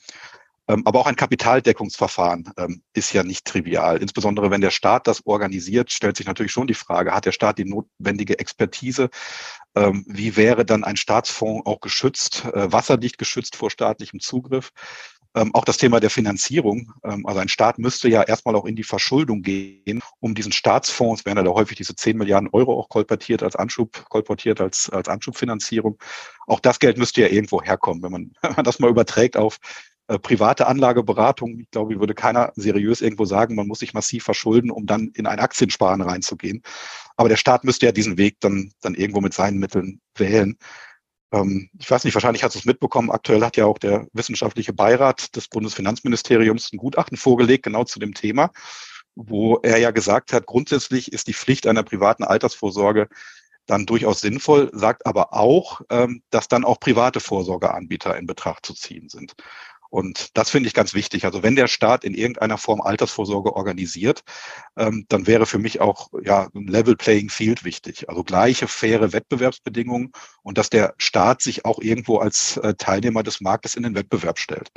Ähm, 0.71 0.83
aber 0.87 1.01
auch 1.01 1.07
ein 1.07 1.17
Kapitaldeckungsverfahren 1.17 2.53
ähm, 2.57 2.83
ist 2.93 3.13
ja 3.13 3.25
nicht 3.25 3.45
trivial. 3.45 3.97
Insbesondere 3.97 4.51
wenn 4.51 4.61
der 4.61 4.71
Staat 4.71 5.09
das 5.09 5.27
organisiert, 5.27 5.91
stellt 5.91 6.17
sich 6.17 6.27
natürlich 6.27 6.53
schon 6.53 6.69
die 6.69 6.75
Frage, 6.75 7.13
hat 7.13 7.27
der 7.27 7.33
Staat 7.33 7.59
die 7.59 7.65
notwendige 7.65 8.39
Expertise? 8.39 9.11
Ähm, 9.75 10.05
wie 10.07 10.37
wäre 10.37 10.65
dann 10.65 10.85
ein 10.85 10.97
Staatsfonds 10.97 11.67
auch 11.67 11.81
geschützt, 11.81 12.45
äh, 12.45 12.73
wasserdicht 12.73 13.19
geschützt 13.19 13.57
vor 13.57 13.71
staatlichem 13.71 14.21
Zugriff? 14.21 14.71
Auch 15.33 15.65
das 15.65 15.77
Thema 15.77 16.01
der 16.01 16.11
Finanzierung. 16.11 16.93
Also 17.03 17.39
ein 17.39 17.47
Staat 17.47 17.79
müsste 17.79 18.09
ja 18.09 18.25
erstmal 18.25 18.57
auch 18.57 18.65
in 18.65 18.75
die 18.75 18.83
Verschuldung 18.83 19.43
gehen, 19.43 20.03
um 20.19 20.35
diesen 20.35 20.51
Staatsfonds, 20.51 21.25
werden 21.25 21.39
ja 21.39 21.45
da 21.45 21.51
häufig 21.51 21.77
diese 21.77 21.95
10 21.95 22.19
Milliarden 22.19 22.49
Euro 22.51 22.77
auch 22.77 22.89
kolportiert 22.89 23.45
als 23.45 23.55
Anschub, 23.55 24.07
kolportiert 24.09 24.61
als, 24.61 24.91
als 24.91 25.09
Anschubfinanzierung. 25.09 26.01
Auch 26.49 26.59
das 26.59 26.81
Geld 26.81 26.99
müsste 26.99 27.21
ja 27.21 27.29
irgendwo 27.29 27.63
herkommen. 27.63 28.03
Wenn 28.03 28.11
man, 28.11 28.33
wenn 28.43 28.55
man 28.57 28.65
das 28.65 28.81
mal 28.81 28.91
überträgt 28.91 29.37
auf 29.37 29.59
äh, 30.11 30.19
private 30.19 30.67
Anlageberatung, 30.67 31.61
ich 31.61 31.71
glaube, 31.71 32.01
würde 32.01 32.15
keiner 32.15 32.53
seriös 32.57 33.01
irgendwo 33.01 33.27
sagen, 33.27 33.55
man 33.55 33.69
muss 33.69 33.79
sich 33.79 33.95
massiv 33.95 34.25
verschulden, 34.25 34.73
um 34.73 34.85
dann 34.85 35.13
in 35.15 35.25
ein 35.25 35.39
Aktiensparen 35.39 36.03
reinzugehen. 36.03 36.63
Aber 37.17 37.29
der 37.29 37.37
Staat 37.37 37.63
müsste 37.63 37.87
ja 37.87 37.93
diesen 37.93 38.19
Weg 38.19 38.39
dann, 38.41 38.73
dann 38.81 38.97
irgendwo 38.97 39.21
mit 39.21 39.35
seinen 39.35 39.59
Mitteln 39.59 40.01
wählen. 40.17 40.59
Ähm, 41.33 41.71
ich 41.79 41.89
weiß 41.89 42.03
nicht, 42.03 42.15
wahrscheinlich 42.15 42.43
hast 42.43 42.57
du 42.57 42.59
es 42.59 42.65
mitbekommen. 42.65 43.13
Aktuell 43.13 43.45
hat 43.45 43.57
ja 43.57 43.67
auch 43.67 43.79
der 43.79 44.09
wissenschaftliche 44.13 44.73
Beirat 44.73 45.37
des 45.37 45.47
Bundesfinanzministeriums 45.47 46.73
ein 46.73 46.79
Gutachten 46.79 47.17
vorgelegt, 47.17 47.63
genau 47.63 47.85
zu 47.85 48.01
dem 48.01 48.13
Thema, 48.13 48.51
wo 49.15 49.59
er 49.63 49.79
ja 49.79 49.93
gesagt 49.93 50.33
hat, 50.33 50.45
grundsätzlich 50.45 51.13
ist 51.13 51.29
die 51.29 51.35
Pflicht 51.35 51.69
einer 51.69 51.85
privaten 51.85 52.25
Altersvorsorge 52.25 53.07
dann 53.67 53.87
durchaus 53.87 54.21
sinnvoll, 54.21 54.71
sagt 54.73 55.07
aber 55.07 55.35
auch, 55.35 55.83
ähm, 55.91 56.25
dass 56.31 56.49
dann 56.49 56.65
auch 56.65 56.81
private 56.81 57.21
Vorsorgeanbieter 57.21 58.17
in 58.17 58.27
Betracht 58.27 58.67
zu 58.67 58.75
ziehen 58.75 59.09
sind. 59.09 59.35
Und 59.91 60.37
das 60.39 60.51
finde 60.51 60.69
ich 60.69 60.75
ganz 60.75 60.95
wichtig. 60.95 61.25
Also 61.25 61.43
wenn 61.43 61.57
der 61.57 61.67
Staat 61.67 62.05
in 62.05 62.15
irgendeiner 62.15 62.59
Form 62.59 62.81
Altersvorsorge 62.81 63.55
organisiert, 63.55 64.23
ähm, 64.77 65.05
dann 65.09 65.27
wäre 65.27 65.47
für 65.47 65.59
mich 65.59 65.81
auch 65.81 66.09
ja 66.23 66.49
ein 66.55 66.69
Level 66.69 66.97
Playing 66.97 67.29
Field 67.29 67.65
wichtig. 67.65 68.09
Also 68.09 68.23
gleiche 68.23 68.69
faire 68.69 69.13
Wettbewerbsbedingungen 69.13 70.13
und 70.43 70.59
dass 70.59 70.71
der 70.71 70.95
Staat 70.97 71.43
sich 71.43 71.65
auch 71.65 71.81
irgendwo 71.81 72.19
als 72.19 72.57
äh, 72.59 72.75
Teilnehmer 72.75 73.25
des 73.25 73.41
Marktes 73.41 73.75
in 73.75 73.83
den 73.83 73.97
Wettbewerb 73.97 74.39
stellt. 74.39 74.71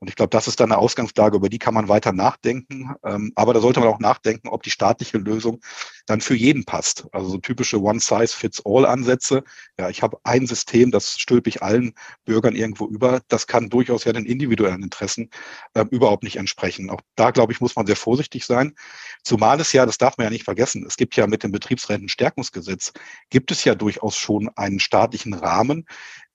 Und 0.00 0.08
ich 0.08 0.16
glaube, 0.16 0.30
das 0.30 0.48
ist 0.48 0.58
dann 0.60 0.72
eine 0.72 0.80
Ausgangslage, 0.80 1.36
über 1.36 1.50
die 1.50 1.58
kann 1.58 1.74
man 1.74 1.88
weiter 1.88 2.12
nachdenken. 2.12 2.94
Ähm, 3.04 3.32
aber 3.34 3.52
da 3.52 3.60
sollte 3.60 3.80
man 3.80 3.88
auch 3.90 3.98
nachdenken, 3.98 4.48
ob 4.48 4.62
die 4.62 4.70
staatliche 4.70 5.18
Lösung 5.18 5.60
dann 6.06 6.22
für 6.22 6.34
jeden 6.34 6.64
passt. 6.64 7.06
Also 7.12 7.28
so 7.28 7.38
typische 7.38 7.82
One-Size-Fits-All-Ansätze. 7.82 9.44
Ja, 9.78 9.90
ich 9.90 10.02
habe 10.02 10.18
ein 10.24 10.46
System, 10.46 10.90
das 10.90 11.18
stülpe 11.18 11.50
ich 11.50 11.62
allen 11.62 11.92
Bürgern 12.24 12.56
irgendwo 12.56 12.86
über. 12.86 13.20
Das 13.28 13.46
kann 13.46 13.68
durchaus 13.68 14.04
ja 14.04 14.14
den 14.14 14.24
individuellen 14.24 14.82
Interessen 14.82 15.28
äh, 15.74 15.84
überhaupt 15.90 16.22
nicht 16.22 16.36
entsprechen. 16.36 16.88
Auch 16.88 17.02
da, 17.14 17.30
glaube 17.30 17.52
ich, 17.52 17.60
muss 17.60 17.76
man 17.76 17.86
sehr 17.86 17.96
vorsichtig 17.96 18.46
sein. 18.46 18.74
Zumal 19.22 19.60
es 19.60 19.72
ja, 19.72 19.84
das 19.84 19.98
darf 19.98 20.16
man 20.16 20.24
ja 20.24 20.30
nicht 20.30 20.44
vergessen, 20.44 20.86
es 20.86 20.96
gibt 20.96 21.14
ja 21.16 21.26
mit 21.26 21.42
dem 21.42 21.52
Betriebsrentenstärkungsgesetz, 21.52 22.92
gibt 23.28 23.50
es 23.50 23.64
ja 23.64 23.74
durchaus 23.74 24.16
schon 24.16 24.48
einen 24.56 24.80
staatlichen 24.80 25.34
Rahmen, 25.34 25.84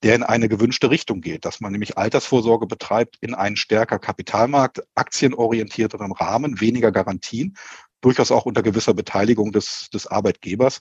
der 0.02 0.14
in 0.14 0.22
eine 0.22 0.48
gewünschte 0.48 0.90
Richtung 0.90 1.20
geht, 1.20 1.44
dass 1.44 1.60
man 1.60 1.72
nämlich 1.72 1.98
Altersvorsorge 1.98 2.66
betreibt 2.66 3.16
in 3.20 3.34
einen 3.34 3.55
stärker 3.56 3.98
Kapitalmarkt, 3.98 4.82
aktienorientierteren 4.94 6.12
Rahmen, 6.12 6.60
weniger 6.60 6.92
Garantien, 6.92 7.56
durchaus 8.00 8.30
auch 8.30 8.46
unter 8.46 8.62
gewisser 8.62 8.94
Beteiligung 8.94 9.52
des, 9.52 9.88
des 9.92 10.06
Arbeitgebers. 10.06 10.80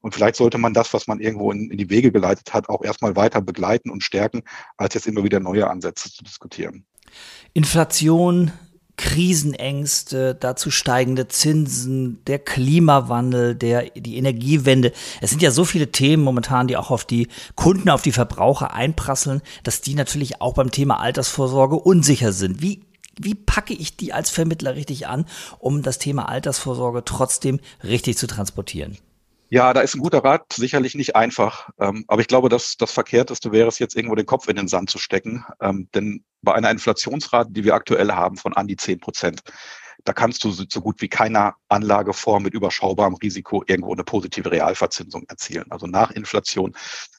Und 0.00 0.14
vielleicht 0.14 0.36
sollte 0.36 0.58
man 0.58 0.74
das, 0.74 0.92
was 0.92 1.06
man 1.06 1.20
irgendwo 1.20 1.50
in, 1.50 1.70
in 1.70 1.78
die 1.78 1.90
Wege 1.90 2.12
geleitet 2.12 2.52
hat, 2.52 2.68
auch 2.68 2.82
erstmal 2.82 3.16
weiter 3.16 3.40
begleiten 3.40 3.90
und 3.90 4.02
stärken, 4.02 4.42
als 4.76 4.94
jetzt 4.94 5.06
immer 5.06 5.24
wieder 5.24 5.40
neue 5.40 5.68
Ansätze 5.68 6.12
zu 6.12 6.22
diskutieren. 6.22 6.84
Inflation, 7.54 8.52
Krisenängste, 8.96 10.34
dazu 10.34 10.70
steigende 10.70 11.28
Zinsen, 11.28 12.24
der 12.26 12.38
Klimawandel, 12.38 13.54
der, 13.54 13.90
die 13.90 14.16
Energiewende. 14.16 14.92
Es 15.20 15.30
sind 15.30 15.42
ja 15.42 15.50
so 15.50 15.64
viele 15.64 15.92
Themen 15.92 16.22
momentan, 16.22 16.66
die 16.66 16.76
auch 16.76 16.90
auf 16.90 17.04
die 17.04 17.28
Kunden, 17.54 17.90
auf 17.90 18.02
die 18.02 18.12
Verbraucher 18.12 18.72
einprasseln, 18.72 19.42
dass 19.64 19.82
die 19.82 19.94
natürlich 19.94 20.40
auch 20.40 20.54
beim 20.54 20.70
Thema 20.70 21.00
Altersvorsorge 21.00 21.76
unsicher 21.76 22.32
sind. 22.32 22.62
Wie, 22.62 22.80
wie 23.18 23.34
packe 23.34 23.74
ich 23.74 23.96
die 23.96 24.12
als 24.12 24.30
Vermittler 24.30 24.76
richtig 24.76 25.06
an, 25.06 25.26
um 25.58 25.82
das 25.82 25.98
Thema 25.98 26.28
Altersvorsorge 26.28 27.04
trotzdem 27.04 27.60
richtig 27.84 28.16
zu 28.16 28.26
transportieren? 28.26 28.96
Ja, 29.48 29.72
da 29.72 29.80
ist 29.80 29.94
ein 29.94 30.00
guter 30.00 30.24
Rat 30.24 30.52
sicherlich 30.52 30.96
nicht 30.96 31.14
einfach. 31.14 31.70
Ähm, 31.78 32.04
aber 32.08 32.20
ich 32.20 32.26
glaube, 32.26 32.48
dass 32.48 32.76
das 32.76 32.90
Verkehrteste 32.90 33.52
wäre 33.52 33.68
es 33.68 33.78
jetzt 33.78 33.96
irgendwo 33.96 34.16
den 34.16 34.26
Kopf 34.26 34.48
in 34.48 34.56
den 34.56 34.66
Sand 34.68 34.90
zu 34.90 34.98
stecken. 34.98 35.44
Ähm, 35.60 35.88
denn 35.94 36.24
bei 36.42 36.54
einer 36.54 36.70
Inflationsrate, 36.70 37.52
die 37.52 37.64
wir 37.64 37.74
aktuell 37.74 38.12
haben 38.12 38.36
von 38.36 38.54
an 38.54 38.66
die 38.66 38.76
zehn 38.76 38.98
Prozent, 38.98 39.42
da 40.04 40.12
kannst 40.12 40.44
du 40.44 40.50
so 40.50 40.80
gut 40.80 41.00
wie 41.00 41.08
keiner 41.08 41.54
Anlageform 41.68 42.42
mit 42.42 42.54
überschaubarem 42.54 43.14
Risiko 43.14 43.64
irgendwo 43.66 43.92
eine 43.92 44.04
positive 44.04 44.50
Realverzinsung 44.50 45.24
erzielen. 45.28 45.66
Also 45.70 45.86
nach 45.86 46.10
Inflation 46.10 46.74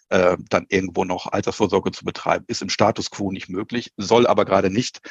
äh, 0.10 0.38
dann 0.50 0.66
irgendwo 0.70 1.04
noch 1.06 1.32
Altersvorsorge 1.32 1.92
zu 1.92 2.06
betreiben, 2.06 2.46
ist 2.48 2.62
im 2.62 2.70
Status 2.70 3.10
quo 3.10 3.32
nicht 3.32 3.50
möglich, 3.50 3.92
soll 3.98 4.28
aber 4.28 4.46
gerade 4.46 4.70
nicht 4.70 5.02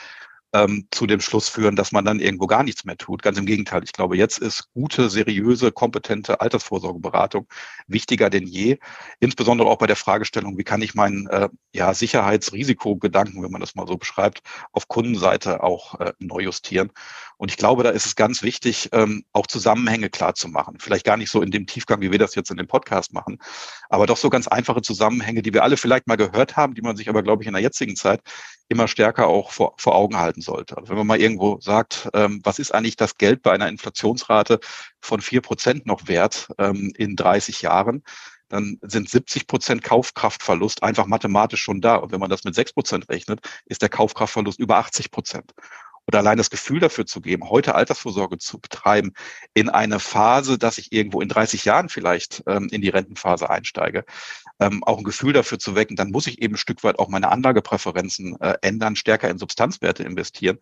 ähm, 0.57 0.89
zu 0.91 1.07
dem 1.07 1.21
Schluss 1.21 1.49
führen, 1.49 1.77
dass 1.77 1.93
man 1.93 2.05
dann 2.05 2.21
irgendwo 2.21 2.47
gar 2.47 2.63
nichts 2.63 2.85
mehr 2.85 2.97
tut. 2.97 3.23
Ganz 3.23 3.39
im 3.39 3.47
Gegenteil. 3.47 3.83
Ich 3.85 3.93
glaube, 3.93 4.17
jetzt 4.17 4.39
ist 4.39 4.73
gute, 4.73 5.11
seriöse, 5.11 5.73
kompetente 5.73 6.41
Altersvorsorgeberatung 6.41 7.47
wichtiger 7.87 8.31
denn 8.31 8.47
je. 8.47 8.79
Insbesondere 9.21 9.69
auch 9.69 9.79
bei 9.79 9.87
der 9.87 9.97
Fragestellung, 9.97 10.59
wie 10.59 10.65
kann 10.65 10.83
ich 10.83 10.95
meinen 10.95 11.27
äh, 11.29 11.49
ja, 11.73 11.93
Sicherheitsrisikogedanken, 11.95 13.43
wenn 13.43 13.51
man 13.51 13.61
das 13.61 13.75
mal 13.75 13.87
so 13.87 13.97
beschreibt, 13.97 14.43
auf 14.73 14.89
Kundenseite 14.89 15.63
auch 15.63 16.01
äh, 16.01 16.13
neu 16.19 16.41
justieren. 16.41 16.91
Und 17.39 17.51
ich 17.51 17.57
glaube, 17.57 17.83
da 17.83 17.91
ist 17.91 18.07
es 18.07 18.17
ganz 18.17 18.43
wichtig, 18.43 18.89
ähm, 18.93 19.25
auch 19.33 19.47
Zusammenhänge 19.47 20.09
klar 20.09 20.35
zu 20.35 20.49
machen. 20.49 20.79
Vielleicht 20.81 21.05
gar 21.05 21.17
nicht 21.17 21.31
so 21.31 21.43
in 21.43 21.51
dem 21.51 21.67
Tiefgang, 21.67 22.01
wie 22.01 22.11
wir 22.11 22.19
das 22.19 22.35
jetzt 22.35 22.51
in 22.51 22.57
dem 22.57 22.67
Podcast 22.67 23.13
machen, 23.13 23.39
aber 23.89 24.07
doch 24.07 24.17
so 24.17 24.31
ganz 24.31 24.49
einfache 24.49 24.83
Zusammenhänge, 24.83 25.43
die 25.43 25.53
wir 25.53 25.63
alle 25.63 25.77
vielleicht 25.77 26.07
mal 26.07 26.17
gehört 26.17 26.57
haben, 26.57 26.75
die 26.75 26.83
man 26.83 26.97
sich 26.97 27.09
aber, 27.09 27.23
glaube 27.23 27.43
ich, 27.43 27.47
in 27.47 27.53
der 27.55 27.63
jetzigen 27.63 27.97
Zeit 27.97 28.21
immer 28.69 28.89
stärker 28.89 29.29
auch 29.29 29.53
vor, 29.53 29.75
vor 29.77 29.95
Augen 29.95 30.17
halten 30.17 30.41
sollte. 30.41 30.77
Also 30.77 30.89
wenn 30.91 30.97
man 30.99 31.07
mal 31.07 31.21
irgendwo 31.21 31.61
sagt, 31.61 32.09
ähm, 32.15 32.41
was 32.43 32.59
ist 32.59 32.75
eigentlich 32.75 32.97
das 32.97 33.19
Geld 33.19 33.43
bei 33.43 33.53
einer 33.53 33.69
Inflationsrate 33.69 34.61
von 35.01 35.21
vier 35.21 35.41
Prozent 35.41 35.87
noch 35.87 36.09
wert 36.09 36.49
ähm, 36.59 36.93
in 36.97 37.17
30 37.17 37.63
Jahren, 37.63 38.03
dann 38.49 38.79
sind 38.83 39.09
70 39.09 39.47
Prozent 39.47 39.83
Kaufkraftverlust 39.83 40.83
einfach 40.83 41.07
mathematisch 41.07 41.63
schon 41.63 41.81
da. 41.81 41.97
Und 41.97 42.13
wenn 42.13 42.21
man 42.21 42.31
das 42.31 42.45
mit 42.45 42.55
sechs 42.55 42.73
Prozent 42.73 43.09
rechnet, 43.09 43.41
ist 43.67 43.83
der 43.83 43.89
Kaufkraftverlust 43.89 44.59
über 44.59 44.77
80 44.77 45.11
Prozent 45.11 45.53
oder 46.07 46.19
allein 46.21 46.39
das 46.39 46.51
Gefühl 46.51 46.81
dafür 46.81 47.07
zu 47.07 47.21
geben, 47.21 47.51
heute 47.51 47.75
Altersvorsorge 47.75 48.39
zu 48.39 48.59
betreiben, 48.59 49.13
in 49.55 49.69
eine 49.69 49.99
Phase, 49.99 50.59
dass 50.59 50.79
ich 50.79 50.93
irgendwo 50.93 51.21
in 51.21 51.29
30 51.29 51.65
Jahren 51.65 51.89
vielleicht 51.89 52.43
ähm, 52.47 52.69
in 52.71 52.81
die 52.81 52.89
Rentenphase 52.89 53.51
einsteige, 53.51 54.05
ähm, 54.61 54.85
auch 54.85 54.99
ein 54.99 55.05
Gefühl 55.05 55.33
dafür 55.33 55.59
zu 55.59 55.75
wecken, 55.75 55.97
dann 55.97 56.11
muss 56.11 56.27
ich 56.27 56.41
eben 56.43 56.55
ein 56.55 56.59
Stück 56.59 56.85
weit 56.85 56.99
auch 56.99 57.09
meine 57.09 57.31
Anlagepräferenzen 57.31 58.41
äh, 58.41 58.55
ändern, 58.63 58.97
stärker 58.97 59.29
in 59.29 59.39
Substanzwerte 59.39 60.05
investieren. 60.05 60.59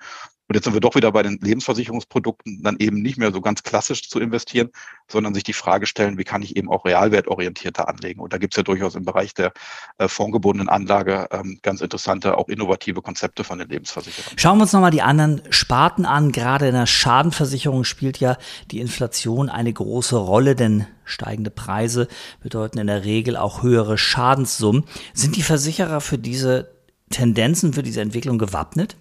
Und 0.47 0.57
jetzt 0.57 0.65
sind 0.65 0.75
wir 0.75 0.81
doch 0.81 0.95
wieder 0.95 1.11
bei 1.11 1.23
den 1.23 1.39
Lebensversicherungsprodukten, 1.41 2.63
dann 2.63 2.77
eben 2.79 3.01
nicht 3.01 3.17
mehr 3.17 3.33
so 3.33 3.41
ganz 3.41 3.63
klassisch 3.63 4.11
zu 4.11 4.21
investieren, 4.21 4.69
sondern 5.09 5.33
sich 5.33 5.43
die 5.43 5.55
Frage 5.55 5.87
stellen, 5.87 6.19
wie 6.19 6.25
kann 6.25 6.43
ich 6.43 6.57
eben 6.57 6.71
auch 6.71 6.85
realwertorientierter 6.85 7.89
anlegen. 7.89 8.21
Und 8.21 8.35
da 8.35 8.39
gibt 8.39 8.53
es 8.53 8.57
ja 8.59 8.63
durchaus 8.63 8.95
im 8.95 9.07
Bereich 9.07 9.33
der 9.33 9.53
äh, 9.97 10.07
fondgebundenen 10.07 10.69
Anlage 10.69 11.29
ähm, 11.31 11.61
ganz 11.63 11.81
interessante, 11.81 12.37
auch 12.37 12.49
innovative 12.49 13.01
Konzepte 13.01 13.43
von 13.43 13.59
den 13.59 13.69
Lebensversicherungen. 13.69 14.39
Schauen 14.39 14.59
wir 14.59 14.63
uns 14.63 14.73
nochmal 14.75 14.91
die 14.91 15.01
anderen 15.01 15.41
Sparten 15.49 16.05
an. 16.05 16.31
Gerade 16.31 16.69
in 16.69 16.75
der 16.75 16.87
Schadenversicherung 16.87 17.85
spielt 17.85 18.21
ja 18.21 18.37
die 18.71 18.81
Inflation 18.81 19.49
eine 19.49 19.73
große 19.73 20.17
Rolle, 20.17 20.55
denn 20.55 20.87
steigende 21.05 21.51
Preise 21.51 22.07
bedeuten 22.43 22.79
in 22.79 22.87
der 22.87 23.05
Regel 23.05 23.39
auch 23.39 23.63
höhere 23.63 23.97
Schadenssummen. 23.97 24.85
Sind 25.15 25.37
die 25.37 25.43
Versicherer 25.43 26.03
für 26.03 26.19
diese 26.19 26.71
Tendenzen, 27.11 27.73
für 27.73 27.83
diese 27.83 28.03
Entwicklung 28.03 28.39
gewappnet? 28.39 28.97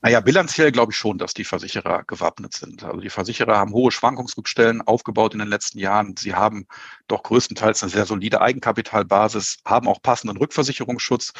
Naja, 0.00 0.20
bilanziell 0.20 0.70
glaube 0.70 0.92
ich 0.92 0.96
schon, 0.96 1.18
dass 1.18 1.34
die 1.34 1.42
Versicherer 1.42 2.04
gewappnet 2.04 2.52
sind. 2.54 2.84
Also 2.84 3.00
die 3.00 3.10
Versicherer 3.10 3.58
haben 3.58 3.72
hohe 3.72 3.90
Schwankungsrückstellen 3.90 4.80
aufgebaut 4.80 5.32
in 5.32 5.40
den 5.40 5.48
letzten 5.48 5.80
Jahren. 5.80 6.14
Sie 6.16 6.36
haben 6.36 6.66
doch 7.08 7.24
größtenteils 7.24 7.82
eine 7.82 7.90
sehr 7.90 8.06
solide 8.06 8.40
Eigenkapitalbasis, 8.40 9.58
haben 9.64 9.88
auch 9.88 10.00
passenden 10.00 10.36
Rückversicherungsschutz, 10.36 11.32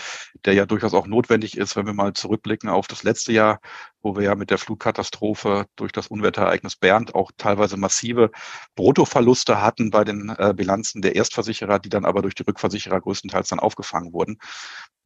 der 0.45 0.55
ja 0.55 0.67
durchaus 0.67 0.93
auch 0.93 1.07
notwendig 1.07 1.57
ist, 1.57 1.77
wenn 1.77 1.87
wir 1.87 1.95
mal 1.95 2.15
zurückblicken 2.15 2.69
auf 2.69 2.89
das 2.89 3.05
letzte 3.05 3.33
Jahr, 3.33 3.61
wo 4.03 4.17
wir 4.17 4.25
ja 4.25 4.35
mit 4.35 4.51
der 4.51 4.59
Flutkatastrophe 4.59 5.67
durch 5.77 5.93
das 5.93 6.09
Unwetterereignis 6.09 6.75
Bernd 6.75 7.15
auch 7.15 7.31
teilweise 7.37 7.77
massive 7.77 8.33
Bruttoverluste 8.75 9.63
hatten 9.63 9.91
bei 9.91 10.03
den 10.03 10.31
äh, 10.37 10.53
Bilanzen 10.53 11.01
der 11.01 11.15
Erstversicherer, 11.15 11.79
die 11.79 11.91
dann 11.91 12.05
aber 12.05 12.23
durch 12.23 12.35
die 12.35 12.43
Rückversicherer 12.43 13.01
größtenteils 13.01 13.51
dann 13.51 13.61
aufgefangen 13.61 14.13
wurden 14.13 14.39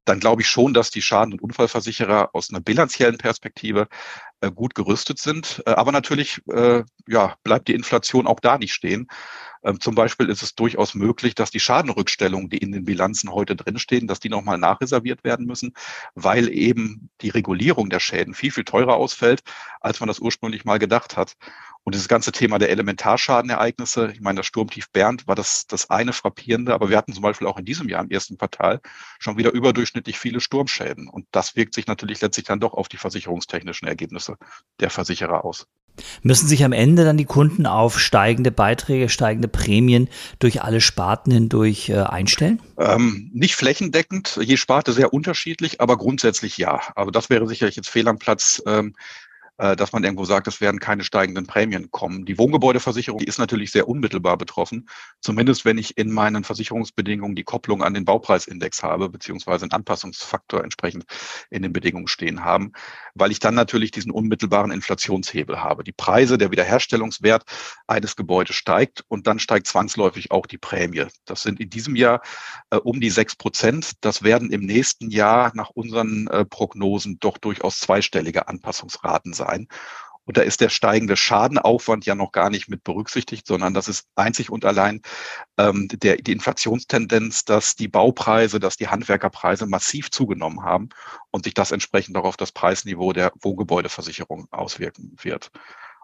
dann 0.04 0.21
glaube 0.21 0.42
ich 0.42 0.49
schon, 0.49 0.75
dass 0.75 0.90
die 0.90 1.02
Schaden- 1.02 1.32
und 1.32 1.42
Unfallversicherer 1.42 2.30
aus 2.32 2.50
einer 2.50 2.61
bilanziellen 2.61 3.18
Perspektive 3.18 3.88
äh, 4.40 4.50
gut 4.50 4.75
gerüstet 4.75 5.18
sind. 5.18 5.62
Äh, 5.66 5.71
aber 5.71 5.92
natürlich 5.92 6.40
äh, 6.49 6.82
ja, 7.06 7.37
bleibt 7.44 7.68
die 7.68 7.75
Inflation 7.75 8.26
auch 8.26 8.40
da 8.40 8.59
nicht 8.59 8.75
stehen. 8.75 9.09
Ähm, 9.64 9.81
zum 9.81 9.95
Beispiel 9.95 10.28
ist 10.28 10.42
es 10.42 10.54
durchaus 10.54 10.95
möglich, 10.95 11.35
dass 11.35 11.50
die 11.50 11.61
Schadenrückstellungen, 11.61 12.49
die 12.49 12.59
in 12.59 12.73
den 12.73 12.85
Bilanzen 12.85 13.33
heute 13.33 13.57
drinstehen, 13.57 14.07
dass 14.07 14.21
die 14.21 14.28
nochmal 14.28 14.59
nachreserviert 14.59 15.25
werden 15.25 15.47
müssen, 15.47 15.73
weil 16.14 16.49
eben 16.49 17.11
die 17.21 17.31
Regulierung 17.31 17.90
der 17.90 18.00
Schäden 18.00 18.35
viel, 18.35 18.50
viel 18.50 18.64
teurer 18.64 18.97
ausfällt, 18.97 19.42
als 19.81 20.00
man 20.00 20.09
das 20.09 20.19
ursprünglich 20.19 20.64
mal 20.64 20.78
gedacht 20.78 21.16
hat. 21.16 21.37
Und 21.85 21.95
dieses 21.97 22.07
ganze 22.07 22.31
Thema 22.31 22.59
der 22.59 22.71
Elementarschadenereignisse, 22.71 24.12
ich 24.12 24.21
meine, 24.21 24.38
das 24.38 24.47
Sturmtief 24.47 24.90
Bernd 24.90 25.26
war 25.26 25.35
das, 25.35 25.66
das 25.66 25.90
eine 25.90 26.12
frappierende, 26.12 26.75
aber 26.75 26.90
wir 26.90 26.97
hatten 26.97 27.12
zum 27.12 27.23
Beispiel 27.23 27.49
auch 27.49 27.59
in 27.59 27.64
diesem 27.64 27.88
Jahr 27.88 28.04
im 28.04 28.11
ersten 28.11 28.38
Quartal 28.38 28.81
schon 29.19 29.37
wieder 29.37 29.52
überdurchschnittlich 29.52 30.19
viele 30.19 30.40
Sturmschäden. 30.40 31.09
Und 31.09 31.26
das 31.33 31.57
wirkt 31.57 31.75
sich 31.75 31.88
natürlich 31.88 32.21
letztlich 32.21 32.47
dann 32.47 32.61
doch 32.61 32.75
auf 32.75 32.88
die 32.88 32.99
versicherungstechnischen 32.99 33.88
Ergebnisse 33.88 34.37
der 34.78 34.90
Versicherer 34.90 35.45
aus. 35.45 35.66
Müssen 36.23 36.47
sich 36.47 36.64
am 36.64 36.73
Ende 36.73 37.04
dann 37.04 37.16
die 37.16 37.25
Kunden 37.25 37.66
auf 37.66 37.99
steigende 37.99 38.50
Beiträge, 38.50 39.09
steigende 39.09 39.49
Prämien 39.52 40.09
durch 40.38 40.62
alle 40.62 40.80
Sparten 40.80 41.30
hindurch 41.30 41.90
äh, 41.90 41.99
einstellen? 41.99 42.61
Ähm, 42.78 43.30
nicht 43.32 43.54
flächendeckend, 43.54 44.38
je 44.42 44.56
Sparte 44.56 44.92
sehr 44.92 45.12
unterschiedlich, 45.12 45.80
aber 45.80 45.97
grundsätzlich 45.97 46.59
ja. 46.59 46.80
Also 46.97 47.11
das 47.11 47.30
wäre 47.30 47.47
sicherlich 47.47 47.76
jetzt 47.76 47.90
fehl 47.90 48.09
am 48.09 48.18
Platz. 48.18 48.62
Ähm, 48.66 48.88
äh, 48.88 49.32
dass 49.59 49.92
man 49.92 50.02
irgendwo 50.02 50.25
sagt, 50.25 50.49
es 50.49 50.61
werden 50.61 50.80
keine 50.80 51.04
steigenden 51.04 51.47
Prämien 51.47 51.90
kommen. 51.90 52.25
Die 52.25 52.38
Wohngebäudeversicherung 52.38 53.18
die 53.18 53.26
ist 53.26 53.38
natürlich 53.38 53.71
sehr 53.71 53.87
unmittelbar 53.87 54.37
betroffen, 54.37 54.88
zumindest 55.21 55.64
wenn 55.64 55.78
ich 55.78 55.99
in 55.99 56.11
meinen 56.11 56.42
Versicherungsbedingungen 56.42 57.37
die 57.37 57.44
Kopplung 57.44 57.82
an 57.82 57.94
den 57.94 58.04
Baupreisindex 58.04 58.82
habe, 58.82 59.09
beziehungsweise 59.09 59.64
einen 59.64 59.73
Anpassungsfaktor 59.73 60.64
entsprechend 60.64 61.04
in 61.50 61.62
den 61.62 61.73
Bedingungen 61.73 62.09
stehen 62.09 62.44
haben, 62.44 62.73
weil 63.14 63.30
ich 63.30 63.38
dann 63.38 63.54
natürlich 63.54 63.90
diesen 63.90 64.11
unmittelbaren 64.11 64.71
Inflationshebel 64.71 65.62
habe. 65.62 65.85
Die 65.85 65.92
Preise, 65.92 66.38
der 66.38 66.50
Wiederherstellungswert 66.50 67.44
eines 67.87 68.16
Gebäudes 68.16 68.56
steigt 68.56 69.04
und 69.09 69.26
dann 69.26 69.38
steigt 69.38 69.66
zwangsläufig 69.66 70.30
auch 70.30 70.47
die 70.47 70.59
Prämie. 70.59 71.06
Das 71.25 71.42
sind 71.42 71.61
in 71.61 71.71
diesem 71.71 71.94
Jahr 71.94 72.23
äh, 72.71 72.76
um 72.76 73.00
die 73.00 73.11
sechs 73.11 73.37
Prozent. 73.37 73.92
Das 74.00 74.23
werden 74.23 74.50
im 74.50 74.62
nächsten 74.62 75.11
Jahr 75.11 75.52
nach 75.54 75.71
unseren 75.71 76.26
äh, 76.28 76.44
Prognosen 76.44 77.18
doch 77.21 77.38
durchaus 77.38 77.78
zweistellige 77.78 78.49
Anpassungsraten 78.49 79.32
sein 79.32 79.42
sein. 79.45 79.69
Und 80.25 80.37
da 80.37 80.43
ist 80.43 80.61
der 80.61 80.69
steigende 80.69 81.17
Schadenaufwand 81.17 82.07
ja 82.07 82.15
noch 82.15 82.31
gar 82.31 82.49
nicht 82.49 82.69
mit 82.69 82.85
berücksichtigt, 82.85 83.47
sondern 83.47 83.75
das 83.75 83.89
ist 83.89 84.07
einzig 84.15 84.51
und 84.51 84.65
allein 84.65 85.03
ähm, 85.59 85.89
der, 85.89 86.17
die 86.17 86.33
Inflationstendenz, 86.33 87.45
dass 87.45 87.75
die 87.75 87.89
Baupreise, 87.89 88.61
dass 88.61 88.77
die 88.77 88.89
Handwerkerpreise 88.89 89.67
massiv 89.67 90.11
zugenommen 90.11 90.63
haben 90.63 90.91
und 91.33 91.45
sich 91.45 91.55
das 91.55 91.73
entsprechend 91.73 92.17
auch 92.17 92.25
auf 92.25 92.37
das 92.37 92.53
Preisniveau 92.53 93.13
der 93.13 93.33
Wohngebäudeversicherung 93.41 94.47
auswirken 94.53 95.17
wird. 95.21 95.51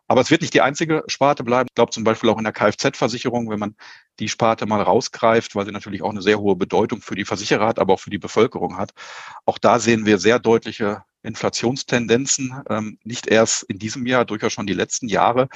Aber 0.09 0.23
es 0.23 0.31
wird 0.31 0.41
nicht 0.41 0.55
die 0.55 0.63
einzige 0.63 1.05
Sparte 1.07 1.45
bleiben. 1.45 1.69
Ich 1.69 1.75
glaube 1.75 1.93
zum 1.93 2.03
Beispiel 2.03 2.31
auch 2.31 2.39
in 2.39 2.45
der 2.45 2.53
Kfz-Versicherung, 2.55 3.51
wenn 3.51 3.59
man 3.59 3.77
die 4.19 4.31
Sparte 4.31 4.65
mal 4.65 4.81
rausgreift, 4.81 5.55
weil 5.55 5.67
sie 5.67 5.73
natürlich 5.73 6.03
auch 6.03 6.11
eine 6.11 6.23
sehr 6.23 6.41
hohe 6.41 6.57
Bedeutung 6.57 7.03
für 7.03 7.15
die 7.15 7.27
Versicherer 7.27 7.67
hat, 7.67 7.79
aber 7.79 7.93
auch 7.93 8.01
für 8.01 8.11
die 8.11 8.19
Bevölkerung 8.19 8.79
hat. 8.79 8.93
Auch 9.45 9.59
da 9.59 9.79
sehen 9.79 10.07
wir 10.07 10.19
sehr 10.19 10.39
deutliche 10.39 11.05
Inflationstendenzen, 11.23 12.63
ähm, 12.71 12.99
nicht 13.05 13.27
erst 13.27 13.65
in 13.65 13.79
diesem 13.79 14.07
Jahr, 14.07 14.25
durchaus 14.25 14.53
schon 14.53 14.67
die 14.67 14.75
letzten 14.75 15.09
Jahre, 15.09 15.49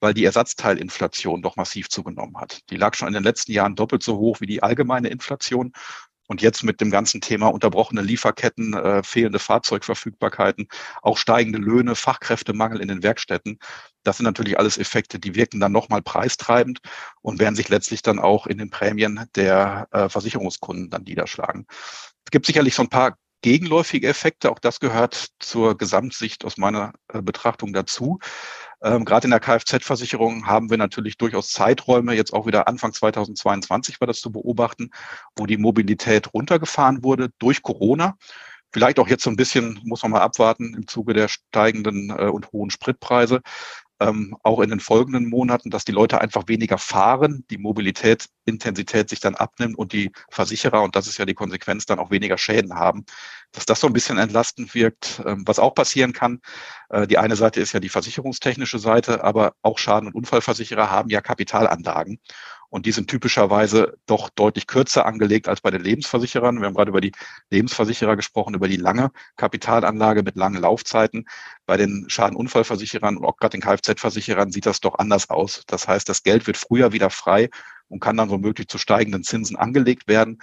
weil 0.00 0.14
die 0.14 0.24
Ersatzteilinflation 0.24 1.42
doch 1.42 1.56
massiv 1.56 1.88
zugenommen 1.88 2.36
hat. 2.38 2.60
Die 2.70 2.76
lag 2.76 2.94
schon 2.94 3.08
in 3.08 3.14
den 3.14 3.24
letzten 3.24 3.52
Jahren 3.52 3.74
doppelt 3.74 4.02
so 4.02 4.18
hoch 4.18 4.40
wie 4.40 4.46
die 4.46 4.62
allgemeine 4.62 5.08
Inflation. 5.08 5.72
Und 6.30 6.42
jetzt 6.42 6.62
mit 6.62 6.82
dem 6.82 6.90
ganzen 6.90 7.22
Thema 7.22 7.46
unterbrochene 7.48 8.02
Lieferketten, 8.02 8.74
äh, 8.74 9.02
fehlende 9.02 9.38
Fahrzeugverfügbarkeiten, 9.38 10.68
auch 11.00 11.16
steigende 11.16 11.58
Löhne, 11.58 11.94
Fachkräftemangel 11.94 12.82
in 12.82 12.88
den 12.88 13.02
Werkstätten. 13.02 13.58
Das 14.02 14.18
sind 14.18 14.24
natürlich 14.24 14.58
alles 14.58 14.76
Effekte, 14.76 15.18
die 15.18 15.34
wirken 15.34 15.58
dann 15.58 15.72
nochmal 15.72 16.02
preistreibend 16.02 16.80
und 17.22 17.40
werden 17.40 17.56
sich 17.56 17.70
letztlich 17.70 18.02
dann 18.02 18.18
auch 18.18 18.46
in 18.46 18.58
den 18.58 18.68
Prämien 18.68 19.24
der 19.36 19.88
äh, 19.90 20.10
Versicherungskunden 20.10 20.90
dann 20.90 21.04
niederschlagen. 21.04 21.66
Es 22.26 22.30
gibt 22.30 22.44
sicherlich 22.44 22.74
so 22.74 22.82
ein 22.82 22.90
paar 22.90 23.16
gegenläufige 23.42 24.08
Effekte. 24.08 24.50
Auch 24.50 24.58
das 24.58 24.80
gehört 24.80 25.28
zur 25.38 25.76
Gesamtsicht 25.76 26.44
aus 26.44 26.56
meiner 26.56 26.92
äh, 27.08 27.22
Betrachtung 27.22 27.72
dazu. 27.72 28.18
Ähm, 28.82 29.04
Gerade 29.04 29.26
in 29.26 29.30
der 29.30 29.40
Kfz-Versicherung 29.40 30.46
haben 30.46 30.70
wir 30.70 30.76
natürlich 30.76 31.16
durchaus 31.18 31.50
Zeiträume, 31.50 32.14
jetzt 32.14 32.32
auch 32.32 32.46
wieder 32.46 32.68
Anfang 32.68 32.92
2022 32.92 34.00
war 34.00 34.06
das 34.06 34.20
zu 34.20 34.30
beobachten, 34.30 34.90
wo 35.36 35.46
die 35.46 35.56
Mobilität 35.56 36.32
runtergefahren 36.32 37.02
wurde 37.02 37.30
durch 37.38 37.62
Corona. 37.62 38.16
Vielleicht 38.72 38.98
auch 38.98 39.08
jetzt 39.08 39.24
so 39.24 39.30
ein 39.30 39.36
bisschen, 39.36 39.80
muss 39.84 40.02
man 40.02 40.12
mal 40.12 40.20
abwarten, 40.20 40.74
im 40.74 40.86
Zuge 40.86 41.14
der 41.14 41.28
steigenden 41.28 42.10
äh, 42.10 42.26
und 42.26 42.52
hohen 42.52 42.70
Spritpreise 42.70 43.40
ähm, 44.00 44.36
auch 44.42 44.60
in 44.60 44.70
den 44.70 44.80
folgenden 44.80 45.28
Monaten, 45.28 45.70
dass 45.70 45.84
die 45.84 45.92
Leute 45.92 46.20
einfach 46.20 46.48
weniger 46.48 46.78
fahren, 46.78 47.44
die 47.50 47.58
Mobilitätsintensität 47.58 49.08
sich 49.08 49.20
dann 49.20 49.34
abnimmt 49.34 49.76
und 49.76 49.92
die 49.92 50.12
Versicherer, 50.30 50.82
und 50.82 50.96
das 50.96 51.06
ist 51.06 51.18
ja 51.18 51.24
die 51.24 51.34
Konsequenz, 51.34 51.86
dann 51.86 51.98
auch 51.98 52.10
weniger 52.10 52.38
Schäden 52.38 52.74
haben, 52.74 53.04
dass 53.52 53.66
das 53.66 53.80
so 53.80 53.86
ein 53.86 53.92
bisschen 53.92 54.18
entlastend 54.18 54.74
wirkt. 54.74 55.22
Ähm, 55.26 55.42
was 55.46 55.58
auch 55.58 55.74
passieren 55.74 56.12
kann, 56.12 56.40
die 57.08 57.18
eine 57.18 57.36
Seite 57.36 57.60
ist 57.60 57.72
ja 57.72 57.80
die 57.80 57.90
versicherungstechnische 57.90 58.78
Seite, 58.78 59.22
aber 59.22 59.52
auch 59.62 59.78
Schaden- 59.78 60.08
und 60.08 60.14
Unfallversicherer 60.14 60.90
haben 60.90 61.10
ja 61.10 61.20
Kapitalanlagen. 61.20 62.18
Und 62.70 62.84
die 62.84 62.92
sind 62.92 63.08
typischerweise 63.08 63.96
doch 64.06 64.28
deutlich 64.28 64.66
kürzer 64.66 65.06
angelegt 65.06 65.48
als 65.48 65.60
bei 65.62 65.70
den 65.70 65.82
Lebensversicherern. 65.82 66.60
Wir 66.60 66.66
haben 66.66 66.74
gerade 66.74 66.90
über 66.90 67.00
die 67.00 67.12
Lebensversicherer 67.50 68.14
gesprochen, 68.16 68.54
über 68.54 68.68
die 68.68 68.76
lange 68.76 69.10
Kapitalanlage 69.36 70.22
mit 70.22 70.36
langen 70.36 70.60
Laufzeiten. 70.60 71.26
Bei 71.66 71.76
den 71.78 72.04
Schadenunfallversicherern 72.08 73.16
und 73.16 73.24
auch 73.24 73.36
gerade 73.38 73.58
den 73.58 73.62
Kfz-Versicherern 73.62 74.52
sieht 74.52 74.66
das 74.66 74.80
doch 74.80 74.98
anders 74.98 75.30
aus. 75.30 75.64
Das 75.66 75.88
heißt, 75.88 76.08
das 76.08 76.22
Geld 76.22 76.46
wird 76.46 76.58
früher 76.58 76.92
wieder 76.92 77.08
frei 77.10 77.48
und 77.88 78.00
kann 78.00 78.18
dann 78.18 78.28
womöglich 78.28 78.68
zu 78.68 78.76
steigenden 78.76 79.24
Zinsen 79.24 79.56
angelegt 79.56 80.06
werden. 80.06 80.38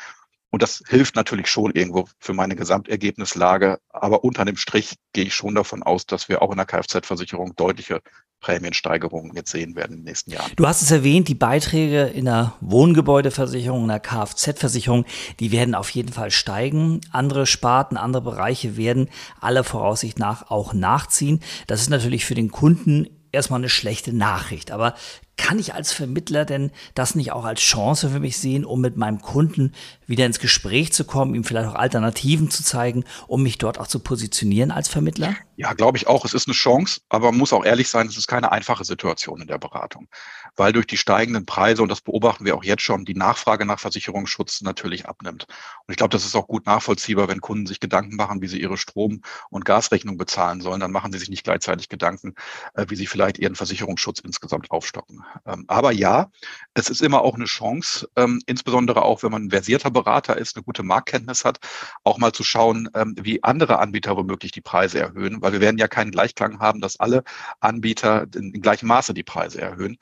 Und 0.56 0.62
das 0.62 0.82
hilft 0.88 1.18
natürlich 1.18 1.48
schon 1.48 1.72
irgendwo 1.72 2.08
für 2.18 2.32
meine 2.32 2.56
Gesamtergebnislage. 2.56 3.78
Aber 3.90 4.24
unter 4.24 4.46
dem 4.46 4.56
Strich 4.56 4.96
gehe 5.12 5.26
ich 5.26 5.36
schon 5.36 5.54
davon 5.54 5.84
aus, 5.84 6.06
dass 6.06 6.30
wir 6.30 6.42
auch 6.42 6.50
in 6.50 6.56
der 6.56 6.66
Kfz-Versicherung 6.66 7.58
deutliche 7.58 8.00
Prämiensteigerungen 8.40 9.36
jetzt 9.36 9.52
sehen 9.52 9.76
werden 9.76 9.92
in 9.92 10.00
den 10.00 10.06
nächsten 10.06 10.32
Jahren. 10.32 10.50
Du 10.56 10.66
hast 10.66 10.82
es 10.82 10.92
erwähnt, 10.92 11.28
die 11.28 11.36
Beiträge 11.36 12.04
in 12.04 12.24
der 12.24 12.54
Wohngebäudeversicherung, 12.62 13.82
in 13.82 13.90
der 13.90 14.00
Kfz-Versicherung, 14.00 15.04
die 15.42 15.52
werden 15.52 15.76
auf 15.76 15.90
jeden 15.90 16.14
Fall 16.14 16.32
steigen. 16.32 17.02
Andere 17.12 17.48
Sparten, 17.48 17.98
andere 17.98 18.24
Bereiche 18.24 18.78
werden 18.78 19.10
aller 19.42 19.66
Voraussicht 19.66 20.20
nach 20.20 20.50
auch 20.50 20.74
nachziehen. 20.74 21.42
Das 21.68 21.82
ist 21.82 21.90
natürlich 21.90 22.24
für 22.24 22.34
den 22.34 22.50
Kunden 22.50 23.10
erstmal 23.36 23.60
eine 23.60 23.70
schlechte 23.70 24.14
Nachricht. 24.14 24.72
Aber 24.72 24.96
kann 25.38 25.60
ich 25.60 25.74
als 25.74 25.92
Vermittler 25.92 26.46
denn 26.46 26.72
das 26.94 27.16
nicht 27.16 27.32
auch 27.32 27.46
als 27.46 27.62
Chance 27.62 28.10
für 28.10 28.20
mich 28.20 28.38
sehen, 28.38 28.66
um 28.66 28.82
mit 28.82 28.98
meinem 28.98 29.22
Kunden 29.22 29.74
wieder 30.08 30.26
ins 30.26 30.40
Gespräch 30.40 30.94
zu 30.94 31.04
kommen, 31.04 31.36
ihm 31.36 31.44
vielleicht 31.44 31.70
auch 31.70 31.76
Alternativen 31.76 32.50
zu 32.50 32.64
zeigen, 32.64 33.04
um 33.28 33.44
mich 33.44 33.58
dort 33.58 33.80
auch 33.80 33.88
zu 33.88 34.00
positionieren 34.00 34.72
als 34.72 34.88
Vermittler? 34.88 35.36
Ja, 35.58 35.74
glaube 35.74 35.98
ich 35.98 36.08
auch. 36.08 36.26
Es 36.26 36.34
ist 36.34 36.48
eine 36.48 36.54
Chance, 36.54 37.02
aber 37.10 37.32
man 37.32 37.40
muss 37.40 37.54
auch 37.54 37.66
ehrlich 37.66 37.90
sein, 37.90 38.08
es 38.08 38.18
ist 38.18 38.28
keine 38.28 38.52
einfache 38.52 38.86
Situation 38.86 39.42
in 39.42 39.48
der 39.48 39.58
Beratung, 39.58 40.08
weil 40.56 40.74
durch 40.74 40.88
die 40.88 40.98
steigenden 40.98 41.46
Preise, 41.46 41.82
und 41.82 41.90
das 41.90 42.02
beobachten 42.02 42.46
wir 42.46 42.56
auch 42.56 42.64
jetzt 42.64 42.82
schon, 42.82 43.06
die 43.06 43.16
Nachfrage 43.16 43.66
nach 43.66 43.80
Versicherungsschutz 43.80 44.62
natürlich 44.62 45.08
abnimmt. 45.08 45.48
Und 45.86 45.92
ich 45.92 45.98
glaube, 45.98 46.12
das 46.12 46.26
ist 46.26 46.36
auch 46.36 46.48
gut 46.48 46.66
nachvollziehbar, 46.66 47.28
wenn 47.28 47.42
Kunden 47.42 47.66
sich 47.68 47.80
Gedanken 47.80 48.16
machen, 48.16 48.42
wie 48.42 48.48
sie 48.48 48.62
ihre 48.62 48.78
Strom- 48.78 49.22
und 49.50 49.66
Gasrechnung 49.66 50.18
bezahlen 50.18 50.62
sollen, 50.62 50.80
dann 50.80 50.92
machen 50.92 51.12
sie 51.12 51.20
sich 51.20 51.30
nicht 51.30 51.44
gleichzeitig 51.44 51.88
Gedanken, 51.88 52.36
äh, 52.74 52.86
wie 52.90 52.96
sie 52.96 53.08
vielleicht 53.08 53.38
ihren 53.38 53.56
Versicherungsschutz 53.56 54.20
insgesamt 54.20 54.72
aufstocken. 54.72 55.24
Ähm, 55.46 55.66
aber 55.68 55.92
ja, 55.92 56.32
es 56.74 56.90
ist 56.90 57.02
immer 57.02 57.22
auch 57.22 57.36
eine 57.36 57.46
Chance, 57.46 58.10
ähm, 58.16 58.42
insbesondere 58.46 59.04
auch, 59.04 59.24
wenn 59.24 59.32
man 59.32 59.46
ein 59.46 59.52
versierter 59.52 59.92
Berater 59.92 60.38
ist, 60.38 60.56
eine 60.56 60.64
gute 60.64 60.84
Marktkenntnis 60.84 61.46
hat, 61.46 61.60
auch 62.04 62.18
mal 62.18 62.34
zu 62.34 62.44
schauen, 62.44 62.90
ähm, 62.96 63.16
wie 63.20 63.44
andere 63.44 63.80
Anbieter 63.80 64.18
womöglich 64.18 64.52
die 64.52 64.62
Preise 64.62 65.00
erhöhen 65.00 65.36
weil 65.46 65.54
wir 65.54 65.62
werden 65.62 65.78
ja 65.78 65.88
keinen 65.88 66.12
Gleichklang 66.12 66.60
haben, 66.60 66.82
dass 66.82 67.00
alle 67.00 67.24
Anbieter 67.60 68.26
in, 68.36 68.52
in 68.54 68.62
gleichem 68.62 68.88
Maße 68.88 69.14
die 69.14 69.24
Preise 69.24 69.62
erhöhen. 69.62 69.98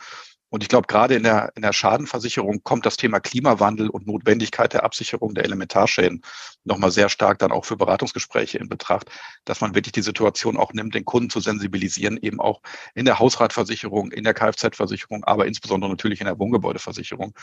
Und 0.53 0.61
ich 0.61 0.69
glaube, 0.69 0.85
gerade 0.85 1.15
in 1.15 1.23
der, 1.23 1.51
in 1.55 1.63
der 1.63 1.73
Schadenversicherung 1.73 2.61
kommt 2.61 2.85
das 2.85 2.95
Thema 2.95 3.19
Klimawandel 3.19 3.89
und 3.89 4.05
Notwendigkeit 4.05 4.71
der 4.71 4.83
Absicherung 4.83 5.33
der 5.33 5.45
Elementarschäden 5.45 6.21
nochmal 6.63 6.91
sehr 6.91 7.09
stark 7.09 7.39
dann 7.39 7.51
auch 7.51 7.65
für 7.65 7.75
Beratungsgespräche 7.75 8.59
in 8.59 8.69
Betracht, 8.69 9.09
dass 9.45 9.61
man 9.61 9.73
wirklich 9.73 9.93
die 9.93 10.03
Situation 10.03 10.55
auch 10.55 10.71
nimmt, 10.71 10.93
den 10.93 11.05
Kunden 11.05 11.31
zu 11.31 11.39
sensibilisieren, 11.39 12.19
eben 12.21 12.39
auch 12.39 12.61
in 12.93 13.05
der 13.05 13.17
Hausratversicherung, 13.17 14.11
in 14.11 14.23
der 14.23 14.35
Kfz-Versicherung, 14.35 15.23
aber 15.23 15.47
insbesondere 15.47 15.89
natürlich 15.89 16.21
in 16.21 16.27
der 16.27 16.37
Wohngebäudeversicherung 16.37 17.33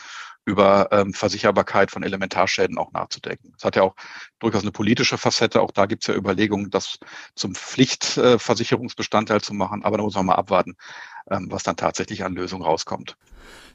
über 0.44 0.88
ähm, 0.92 1.12
Versicherbarkeit 1.12 1.90
von 1.90 2.04
Elementarschäden 2.04 2.78
auch 2.78 2.92
nachzudenken. 2.92 3.52
Es 3.58 3.64
hat 3.64 3.74
ja 3.74 3.82
auch 3.82 3.96
durchaus 4.38 4.62
eine 4.62 4.70
politische 4.70 5.18
Facette. 5.18 5.60
Auch 5.60 5.72
da 5.72 5.86
gibt 5.86 6.04
es 6.04 6.06
ja 6.06 6.14
Überlegungen, 6.14 6.70
das 6.70 6.98
zum 7.34 7.56
Pflichtversicherungsbestandteil 7.56 9.40
zu 9.40 9.52
machen. 9.52 9.84
Aber 9.84 9.96
da 9.96 10.04
muss 10.04 10.14
man 10.14 10.26
mal 10.26 10.36
abwarten, 10.36 10.76
was 11.26 11.62
dann 11.62 11.76
tatsächlich 11.76 12.24
an 12.24 12.34
Lösungen 12.34 12.62
rauskommt. 12.64 13.16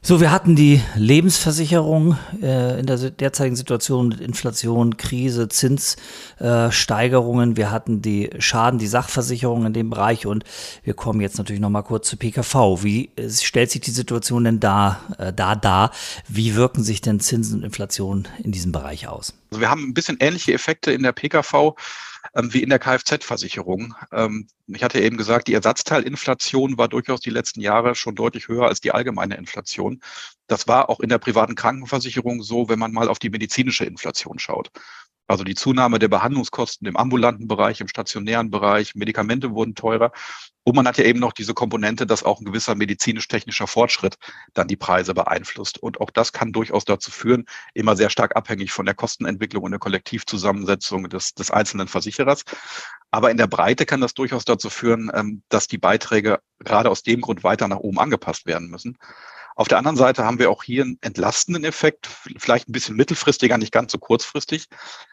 So, 0.08 0.20
wir 0.20 0.30
hatten 0.30 0.54
die 0.54 0.80
Lebensversicherung 0.94 2.16
äh, 2.40 2.78
in 2.78 2.86
der 2.86 2.96
derzeitigen 3.10 3.56
Situation 3.56 4.06
mit 4.06 4.20
Inflation, 4.20 4.96
Krise, 4.96 5.48
Zinssteigerungen. 5.48 7.52
Äh, 7.52 7.56
wir 7.56 7.72
hatten 7.72 8.02
die 8.02 8.30
Schaden, 8.38 8.78
die 8.78 8.86
Sachversicherung 8.86 9.66
in 9.66 9.72
dem 9.72 9.90
Bereich 9.90 10.24
und 10.24 10.44
wir 10.84 10.94
kommen 10.94 11.20
jetzt 11.20 11.38
natürlich 11.38 11.60
noch 11.60 11.70
mal 11.70 11.82
kurz 11.82 12.08
zu 12.08 12.16
PKV. 12.16 12.84
Wie 12.84 13.10
äh, 13.16 13.28
stellt 13.28 13.72
sich 13.72 13.80
die 13.80 13.90
Situation 13.90 14.44
denn 14.44 14.60
da, 14.60 15.00
äh, 15.18 15.32
da 15.32 15.56
dar? 15.56 15.90
Wie 16.28 16.54
wirken 16.54 16.84
sich 16.84 17.00
denn 17.00 17.18
Zinsen 17.18 17.58
und 17.58 17.64
Inflation 17.64 18.28
in 18.44 18.52
diesem 18.52 18.70
Bereich 18.70 19.08
aus? 19.08 19.34
Also 19.50 19.60
wir 19.60 19.70
haben 19.70 19.88
ein 19.88 19.94
bisschen 19.94 20.18
ähnliche 20.20 20.52
Effekte 20.52 20.92
in 20.92 21.02
der 21.02 21.10
PKV 21.10 21.74
ähm, 22.34 22.52
wie 22.52 22.62
in 22.62 22.68
der 22.68 22.78
Kfz-Versicherung. 22.78 23.94
Ähm, 24.12 24.48
ich 24.66 24.82
hatte 24.82 25.00
eben 25.00 25.16
gesagt, 25.16 25.48
die 25.48 25.54
Ersatzteilinflation 25.54 26.78
war 26.78 26.88
durchaus 26.88 27.20
die 27.20 27.30
letzten 27.30 27.60
Jahre 27.60 27.94
schon 27.94 28.14
deutlich 28.14 28.48
höher 28.48 28.66
als 28.66 28.80
die 28.80 28.92
allgemeine 28.92 29.36
Inflation. 29.36 29.65
Das 30.46 30.68
war 30.68 30.88
auch 30.88 31.00
in 31.00 31.08
der 31.08 31.18
privaten 31.18 31.54
Krankenversicherung 31.54 32.42
so, 32.42 32.68
wenn 32.68 32.78
man 32.78 32.92
mal 32.92 33.08
auf 33.08 33.18
die 33.18 33.30
medizinische 33.30 33.84
Inflation 33.84 34.38
schaut. 34.38 34.70
Also 35.28 35.42
die 35.42 35.56
Zunahme 35.56 35.98
der 35.98 36.08
Behandlungskosten 36.08 36.86
im 36.86 36.96
ambulanten 36.96 37.48
Bereich, 37.48 37.80
im 37.80 37.88
stationären 37.88 38.50
Bereich, 38.50 38.94
Medikamente 38.94 39.52
wurden 39.52 39.74
teurer. 39.74 40.12
Und 40.62 40.76
man 40.76 40.86
hat 40.86 40.98
ja 40.98 41.04
eben 41.04 41.20
noch 41.20 41.32
diese 41.32 41.54
Komponente, 41.54 42.06
dass 42.06 42.22
auch 42.22 42.40
ein 42.40 42.44
gewisser 42.44 42.74
medizinisch-technischer 42.74 43.66
Fortschritt 43.66 44.16
dann 44.54 44.68
die 44.68 44.76
Preise 44.76 45.14
beeinflusst. 45.14 45.78
Und 45.78 46.00
auch 46.00 46.10
das 46.10 46.32
kann 46.32 46.52
durchaus 46.52 46.84
dazu 46.84 47.10
führen, 47.10 47.44
immer 47.74 47.96
sehr 47.96 48.10
stark 48.10 48.36
abhängig 48.36 48.72
von 48.72 48.86
der 48.86 48.94
Kostenentwicklung 48.94 49.64
und 49.64 49.72
der 49.72 49.80
Kollektivzusammensetzung 49.80 51.08
des, 51.08 51.34
des 51.34 51.50
einzelnen 51.50 51.88
Versicherers. 51.88 52.44
Aber 53.10 53.30
in 53.30 53.36
der 53.36 53.46
Breite 53.46 53.86
kann 53.86 54.00
das 54.00 54.14
durchaus 54.14 54.44
dazu 54.44 54.70
führen, 54.70 55.10
ähm, 55.14 55.42
dass 55.48 55.68
die 55.68 55.78
Beiträge 55.78 56.40
gerade 56.58 56.90
aus 56.90 57.02
dem 57.02 57.20
Grund 57.20 57.44
weiter 57.44 57.68
nach 57.68 57.78
oben 57.78 57.98
angepasst 57.98 58.46
werden 58.46 58.68
müssen. 58.68 58.96
Auf 59.58 59.68
der 59.68 59.78
anderen 59.78 59.96
Seite 59.96 60.22
haben 60.22 60.38
wir 60.38 60.50
auch 60.50 60.62
hier 60.62 60.82
einen 60.82 60.98
entlastenden 61.00 61.64
Effekt, 61.64 62.08
vielleicht 62.36 62.68
ein 62.68 62.72
bisschen 62.72 62.94
mittelfristiger, 62.94 63.56
nicht 63.56 63.72
ganz 63.72 63.90
so 63.90 63.98
kurzfristig. 63.98 64.66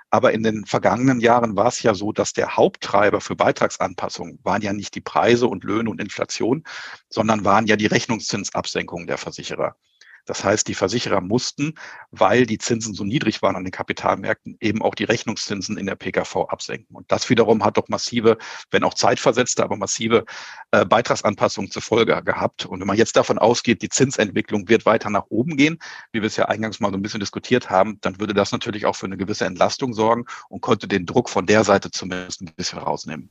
Aber 0.10 0.34
in 0.34 0.43
den 0.43 0.65
vergangenen 0.65 1.21
Jahren 1.21 1.56
war 1.56 1.67
es 1.67 1.82
ja 1.82 1.93
so, 1.93 2.12
dass 2.12 2.34
der 2.34 2.58
Haupttreiber 2.58 3.21
für 3.21 3.38
Beitragsanpassungen 3.38 4.39
waren 4.43 4.62
ja 4.62 4.73
nicht 4.73 4.95
die 4.95 5.01
Preise 5.01 5.47
und 5.47 5.63
Löhne 5.63 5.89
und 5.89 6.01
Inflation, 6.01 6.65
sondern 7.10 7.45
waren 7.45 7.67
ja 7.67 7.77
die 7.77 7.86
Rechnungszinsabsenkungen 7.86 9.08
der 9.08 9.17
Versicherer. 9.17 9.77
Das 10.25 10.43
heißt, 10.43 10.67
die 10.67 10.73
Versicherer 10.73 11.21
mussten, 11.21 11.73
weil 12.12 12.45
die 12.45 12.57
Zinsen 12.57 12.93
so 12.93 13.03
niedrig 13.03 13.41
waren 13.41 13.55
an 13.55 13.63
den 13.63 13.71
Kapitalmärkten, 13.71 14.57
eben 14.59 14.81
auch 14.81 14.95
die 14.95 15.03
Rechnungszinsen 15.03 15.77
in 15.77 15.86
der 15.86 15.95
PKV 15.95 16.47
absenken. 16.49 16.95
Und 16.95 17.12
das 17.12 17.29
wiederum 17.29 17.63
hat 17.63 17.77
doch 17.77 17.88
massive, 17.89 18.38
wenn 18.71 18.83
auch 18.83 18.93
zeitversetzte, 18.93 19.63
aber 19.63 19.75
massive 19.75 20.25
äh, 20.71 20.86
Beitragsanpassungen 20.86 21.71
zur 21.71 21.81
Folge 21.81 22.21
gehabt. 22.23 22.65
Und 22.65 22.79
wenn 22.79 22.88
man 22.88 22.97
jetzt 22.97 23.15
davon 23.15 23.38
ausgeht, 23.38 23.81
die 23.81 23.89
Zinsentwicklung 23.89 24.69
wird 24.69 24.86
weiter 24.86 25.09
nach 25.09 25.25
oben 25.29 25.57
gehen, 25.57 25.79
wie 26.12 26.21
wir 26.21 26.27
es 26.27 26.38
ja 26.38 26.45
eingangs 26.45 26.79
mal 26.79 26.91
so 26.91 26.97
ein 26.97 27.01
bisschen 27.01 27.19
diskutiert 27.19 27.69
haben, 27.69 27.97
dann 28.01 28.19
würde 28.19 28.33
das 28.33 28.51
natürlich 28.51 28.86
auch 28.86 28.95
für 28.95 29.05
eine 29.07 29.17
gewisse 29.17 29.45
Entlastung 29.45 29.93
sorgen 29.93 30.25
und 30.49 30.62
konnte 30.62 30.88
den 30.88 31.05
Druck 31.05 31.29
von 31.29 31.45
der 31.45 31.63
Seite 31.63 31.91
zumindest 31.91 32.41
ein 32.41 32.51
bisschen 32.55 32.79
rausnehmen. 32.79 33.29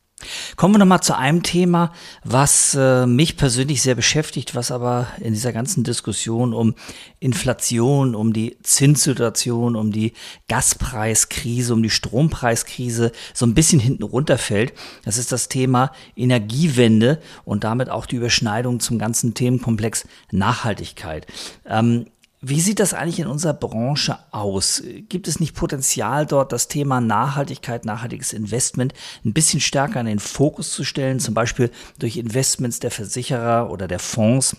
Kommen 0.57 0.74
wir 0.74 0.78
nochmal 0.78 1.02
zu 1.02 1.16
einem 1.16 1.42
Thema, 1.42 1.92
was 2.22 2.74
äh, 2.74 3.07
mich 3.07 3.37
persönlich 3.37 3.83
sehr 3.83 3.94
beschäftigt, 3.94 4.55
was 4.55 4.70
aber 4.70 5.09
in 5.20 5.35
dieser 5.35 5.52
ganzen 5.52 5.85
Diskussion 5.85 6.55
um 6.55 6.74
Inflation, 7.21 8.14
um 8.14 8.33
die 8.33 8.57
Zinssituation, 8.62 9.77
um 9.77 9.92
die 9.92 10.12
Gaspreiskrise, 10.49 11.73
um 11.73 11.83
die 11.83 11.90
Strompreiskrise 11.90 13.12
so 13.33 13.47
ein 13.47 13.55
bisschen 13.55 13.81
hinten 13.81 14.03
runterfällt. 14.03 14.73
Das 15.05 15.18
ist 15.18 15.33
das 15.33 15.49
Thema 15.49 15.92
Energiewende 16.16 17.21
und 17.45 17.64
damit 17.64 17.90
auch 17.90 18.07
die 18.07 18.16
Überschneidung 18.16 18.81
zum 18.81 18.99
ganzen 18.99 19.35
Themenkomplex 19.35 20.05
Nachhaltigkeit. 20.31 21.27
Ähm, 21.64 22.07
wie 22.45 22.61
sieht 22.61 22.81
das 22.81 22.92
eigentlich 22.92 23.21
in 23.21 23.29
unserer 23.29 23.55
Branche 23.55 24.18
aus? 24.33 24.83
Gibt 25.09 25.29
es 25.29 25.38
nicht 25.38 25.55
Potenzial 25.55 26.27
dort, 26.27 26.51
das 26.51 26.66
Thema 26.66 27.01
Nachhaltigkeit, 27.01 27.85
nachhaltiges 27.85 28.33
Investment 28.33 28.95
ein 29.25 29.33
bisschen 29.33 29.61
stärker 29.61 30.01
in 30.01 30.07
den 30.07 30.18
Fokus 30.18 30.73
zu 30.73 30.83
stellen, 30.83 31.21
zum 31.21 31.35
Beispiel 31.35 31.71
durch 32.01 32.16
Investments 32.16 32.81
der 32.81 32.90
Versicherer 32.90 33.71
oder 33.71 33.87
der 33.87 34.01
Fonds? 34.01 34.57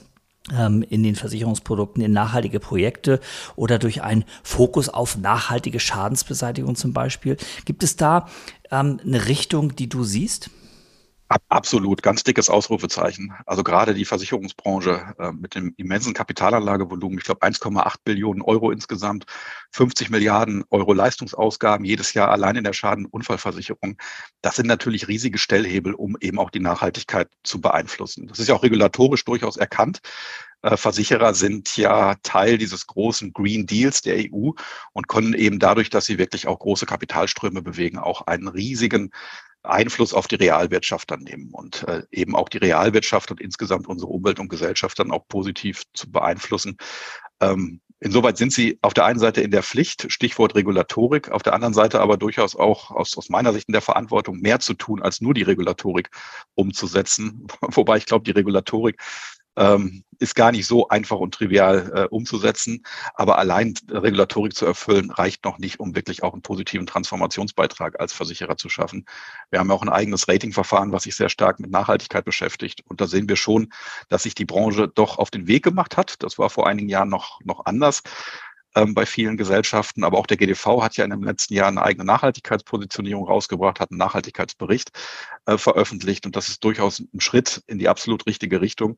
Ähm, 0.52 0.84
in 0.84 1.04
den 1.04 1.16
Versicherungsprodukten 1.16 2.04
in 2.04 2.12
nachhaltige 2.12 2.60
Projekte 2.60 3.22
oder 3.56 3.80
durch 3.80 4.02
einen 4.02 4.26
Fokus 4.44 4.90
auf 4.90 5.18
nachhaltige 5.18 5.80
Schadensbeseitigung 5.80 6.76
zum 6.76 6.92
Beispiel. 6.92 7.38
Gibt 7.64 7.82
es 7.82 7.96
da 7.96 8.28
ähm, 8.70 9.00
eine 9.06 9.30
Richtung, 9.30 9.74
die 9.74 9.88
du 9.88 10.04
siehst? 10.04 10.50
Absolut, 11.50 12.04
ganz 12.04 12.24
dickes 12.24 12.50
Ausrufezeichen. 12.50 13.34
Also 13.46 13.63
gerade 13.63 13.93
die 13.93 14.06
Versicherungsbranche 14.06 15.15
äh, 15.17 15.32
mit 15.32 15.56
dem 15.56 15.74
immensen 15.78 16.13
Kapitalanlagevolumen, 16.13 17.17
ich 17.17 17.24
glaube 17.24 17.46
1,8 17.46 17.96
Billionen 18.04 18.41
Euro 18.41 18.72
insgesamt, 18.72 19.26
50 19.72 20.10
Milliarden 20.10 20.63
Euro 20.69 20.93
Leistungsausgaben 20.93 21.86
jedes 21.86 22.13
Jahr 22.13 22.30
allein 22.30 22.58
in 22.58 22.63
der 22.63 22.74
Schadenunfallversicherung. 22.74 23.98
Das 24.41 24.58
sind 24.58 24.67
natürlich 24.67 25.08
riesige 25.08 25.38
Stellhebel, 25.38 25.93
um 25.93 26.17
eben 26.19 26.39
auch 26.39 26.50
die 26.50 26.60
Nachhaltigkeit 26.60 27.30
zu 27.43 27.62
beeinflussen. 27.62 28.28
Das 28.28 28.39
ist 28.39 28.50
ja 28.50 28.56
auch 28.56 28.63
regulatorisch 28.63 29.26
durchaus 29.26 29.58
erkannt. 29.58 30.02
Äh, 30.62 30.78
Versicherer 30.78 31.34
sind 31.34 31.78
ja 31.78 32.15
Teil 32.24 32.58
dieses 32.58 32.88
großen 32.88 33.34
Green 33.34 33.65
Deals 33.65 34.02
der 34.02 34.17
EU 34.17 34.52
und 34.93 35.08
können 35.08 35.34
eben 35.34 35.60
dadurch, 35.60 35.89
dass 35.89 36.06
sie 36.06 36.17
wirklich 36.17 36.48
auch 36.48 36.60
große 36.60 36.86
Kapitalströme 36.86 37.62
bewegen, 37.62 37.98
auch 37.98 38.28
einen 38.28 38.48
riesigen 38.48 39.12
Einfluss 39.63 40.13
auf 40.13 40.28
die 40.28 40.36
Realwirtschaft 40.36 41.12
dann 41.12 41.21
nehmen 41.21 41.49
und 41.52 41.88
äh, 41.88 42.04
eben 42.12 42.36
auch 42.36 42.49
die 42.49 42.58
Realwirtschaft 42.58 43.32
und 43.32 43.41
insgesamt 43.41 43.88
unsere 43.88 44.12
Umwelt 44.12 44.39
und 44.39 44.49
Gesellschaft 44.49 44.99
dann 44.99 45.12
auch 45.12 45.28
positiv 45.28 45.84
zu 45.93 46.12
beeinflussen. 46.12 46.78
Ähm, 47.39 47.82
insoweit 47.99 48.38
sind 48.38 48.52
sie 48.52 48.78
auf 48.82 48.93
der 48.93 49.06
einen 49.06 49.19
Seite 49.19 49.41
in 49.41 49.52
der 49.52 49.63
Pflicht, 49.63 50.12
Stichwort 50.12 50.56
Regulatorik, 50.56 51.32
auf 51.32 51.43
der 51.43 51.54
anderen 51.54 51.73
Seite 51.73 52.02
aber 52.02 52.17
durchaus 52.17 52.56
auch 52.56 52.91
aus, 52.91 53.17
aus 53.17 53.30
meiner 53.30 53.54
Sicht 53.54 53.69
in 53.69 53.73
der 53.73 53.82
Verantwortung, 53.82 54.39
mehr 54.39 54.60
zu 54.60 54.73
tun, 54.73 55.02
als 55.02 55.21
nur 55.21 55.34
die 55.34 55.43
Regulatorik 55.43 56.10
umzusetzen. 56.56 57.47
Wobei 57.62 57.97
ich 57.97 58.06
glaube, 58.06 58.26
die 58.26 58.32
Regulatorik 58.32 59.02
ähm, 59.56 60.04
ist 60.20 60.36
gar 60.36 60.52
nicht 60.52 60.66
so 60.66 60.88
einfach 60.88 61.18
und 61.18 61.34
trivial 61.34 61.92
äh, 61.94 62.08
umzusetzen. 62.08 62.84
Aber 63.13 63.38
allein 63.38 63.74
Regulatorik 63.89 64.56
zu 64.56 64.66
erfüllen, 64.66 65.12
reicht 65.12 65.44
noch 65.44 65.58
nicht, 65.58 65.80
um 65.80 65.96
wirklich 65.96 66.24
auch 66.24 66.34
einen 66.34 66.42
positiven 66.42 66.86
Transformationsbeitrag 66.86 68.00
als 68.00 68.13
Versicherer 68.13 68.58
zu 68.58 68.70
schaffen. 68.70 69.06
Wir 69.50 69.60
haben 69.60 69.72
auch 69.72 69.82
ein 69.82 69.89
eigenes 69.89 70.28
Ratingverfahren, 70.28 70.92
was 70.92 71.04
sich 71.04 71.16
sehr 71.16 71.30
stark 71.30 71.60
mit 71.60 71.72
Nachhaltigkeit 71.72 72.26
beschäftigt. 72.26 72.82
Und 72.88 73.02
da 73.02 73.08
sehen 73.08 73.28
wir 73.28 73.36
schon, 73.36 73.72
dass 74.10 74.24
sich 74.24 74.36
die 74.36 74.46
Branche 74.46 74.88
doch 74.88 75.18
auf 75.18 75.30
den 75.30 75.48
Weg 75.48 75.63
gemacht 75.63 75.98
hat. 75.98 76.24
Das 76.24 76.39
war 76.39 76.50
vor 76.50 76.68
einigen 76.68 76.89
Jahren 76.89 77.10
noch, 77.10 77.42
noch 77.44 77.66
anders 77.66 78.02
ähm, 78.76 78.94
bei 78.94 79.06
vielen 79.06 79.38
Gesellschaften. 79.38 80.04
Aber 80.04 80.18
auch 80.18 80.28
der 80.28 80.38
GDV 80.38 80.82
hat 80.82 80.98
ja 80.98 81.06
in 81.06 81.12
den 81.12 81.22
letzten 81.22 81.54
Jahren 81.54 81.78
eine 81.78 81.86
eigene 81.86 82.06
Nachhaltigkeitspositionierung 82.06 83.28
rausgebracht, 83.28 83.80
hat 83.80 83.92
einen 83.92 83.98
Nachhaltigkeitsbericht 83.98 84.92
äh, 85.46 85.58
veröffentlicht. 85.58 86.26
Und 86.26 86.36
das 86.36 86.50
ist 86.50 86.64
durchaus 86.64 87.00
ein 87.00 87.20
Schritt 87.20 87.62
in 87.68 87.80
die 87.80 87.90
absolut 87.90 88.26
richtige 88.26 88.62
Richtung. 88.62 88.98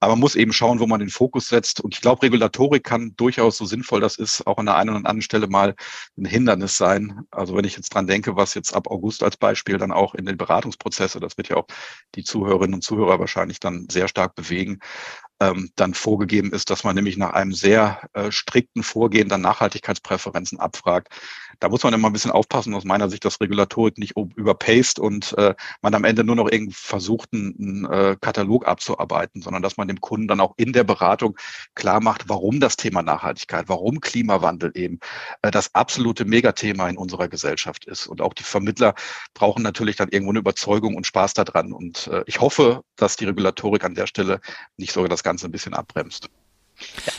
Aber 0.00 0.12
man 0.12 0.20
muss 0.20 0.36
eben 0.36 0.52
schauen, 0.52 0.80
wo 0.80 0.86
man 0.86 1.00
den 1.00 1.10
Fokus 1.10 1.48
setzt. 1.48 1.80
Und 1.80 1.94
ich 1.94 2.00
glaube, 2.00 2.22
Regulatorik 2.22 2.84
kann 2.84 3.14
durchaus, 3.16 3.58
so 3.58 3.64
sinnvoll 3.64 4.00
das 4.00 4.16
ist, 4.16 4.46
auch 4.46 4.58
an 4.58 4.66
der 4.66 4.76
einen 4.76 4.90
oder 4.90 4.98
anderen 4.98 5.22
Stelle 5.22 5.46
mal 5.46 5.74
ein 6.16 6.24
Hindernis 6.24 6.76
sein. 6.76 7.20
Also 7.30 7.56
wenn 7.56 7.64
ich 7.64 7.76
jetzt 7.76 7.94
dran 7.94 8.06
denke, 8.06 8.36
was 8.36 8.54
jetzt 8.54 8.74
ab 8.74 8.88
August 8.88 9.22
als 9.22 9.36
Beispiel 9.36 9.78
dann 9.78 9.92
auch 9.92 10.14
in 10.14 10.26
den 10.26 10.36
Beratungsprozesse, 10.36 11.20
das 11.20 11.36
wird 11.36 11.48
ja 11.48 11.56
auch 11.56 11.66
die 12.14 12.24
Zuhörerinnen 12.24 12.74
und 12.74 12.82
Zuhörer 12.82 13.18
wahrscheinlich 13.18 13.60
dann 13.60 13.86
sehr 13.90 14.08
stark 14.08 14.34
bewegen, 14.34 14.80
ähm, 15.42 15.70
dann 15.76 15.94
vorgegeben 15.94 16.52
ist, 16.52 16.70
dass 16.70 16.84
man 16.84 16.94
nämlich 16.94 17.16
nach 17.16 17.32
einem 17.32 17.52
sehr 17.52 18.08
äh, 18.12 18.30
strikten 18.30 18.82
Vorgehen 18.82 19.28
dann 19.28 19.40
Nachhaltigkeitspräferenzen 19.40 20.60
abfragt. 20.60 21.08
Da 21.62 21.68
muss 21.68 21.84
man 21.84 21.94
immer 21.94 22.10
ein 22.10 22.12
bisschen 22.12 22.32
aufpassen, 22.32 22.74
aus 22.74 22.82
meiner 22.82 23.08
Sicht, 23.08 23.24
dass 23.24 23.40
Regulatorik 23.40 23.96
nicht 23.96 24.16
überpaced 24.16 24.98
und 24.98 25.32
äh, 25.38 25.54
man 25.80 25.94
am 25.94 26.02
Ende 26.02 26.24
nur 26.24 26.34
noch 26.34 26.50
irgendwie 26.50 26.74
versucht, 26.74 27.28
einen, 27.32 27.54
einen 27.56 27.84
äh, 27.84 28.16
Katalog 28.20 28.66
abzuarbeiten, 28.66 29.42
sondern 29.42 29.62
dass 29.62 29.76
man 29.76 29.86
dem 29.86 30.00
Kunden 30.00 30.26
dann 30.26 30.40
auch 30.40 30.54
in 30.56 30.72
der 30.72 30.82
Beratung 30.82 31.38
klar 31.76 32.02
macht, 32.02 32.28
warum 32.28 32.58
das 32.58 32.74
Thema 32.74 33.02
Nachhaltigkeit, 33.02 33.68
warum 33.68 34.00
Klimawandel 34.00 34.72
eben 34.74 34.98
äh, 35.42 35.52
das 35.52 35.72
absolute 35.72 36.24
Megathema 36.24 36.88
in 36.88 36.96
unserer 36.96 37.28
Gesellschaft 37.28 37.84
ist. 37.84 38.08
Und 38.08 38.22
auch 38.22 38.34
die 38.34 38.42
Vermittler 38.42 38.96
brauchen 39.32 39.62
natürlich 39.62 39.94
dann 39.94 40.08
irgendwo 40.08 40.32
eine 40.32 40.40
Überzeugung 40.40 40.96
und 40.96 41.06
Spaß 41.06 41.34
daran. 41.34 41.72
Und 41.72 42.08
äh, 42.08 42.24
ich 42.26 42.40
hoffe, 42.40 42.82
dass 42.96 43.14
die 43.14 43.26
Regulatorik 43.26 43.84
an 43.84 43.94
der 43.94 44.08
Stelle 44.08 44.40
nicht 44.78 44.92
sogar 44.92 45.08
das 45.08 45.22
Ganze 45.22 45.46
ein 45.46 45.52
bisschen 45.52 45.74
abbremst. 45.74 46.28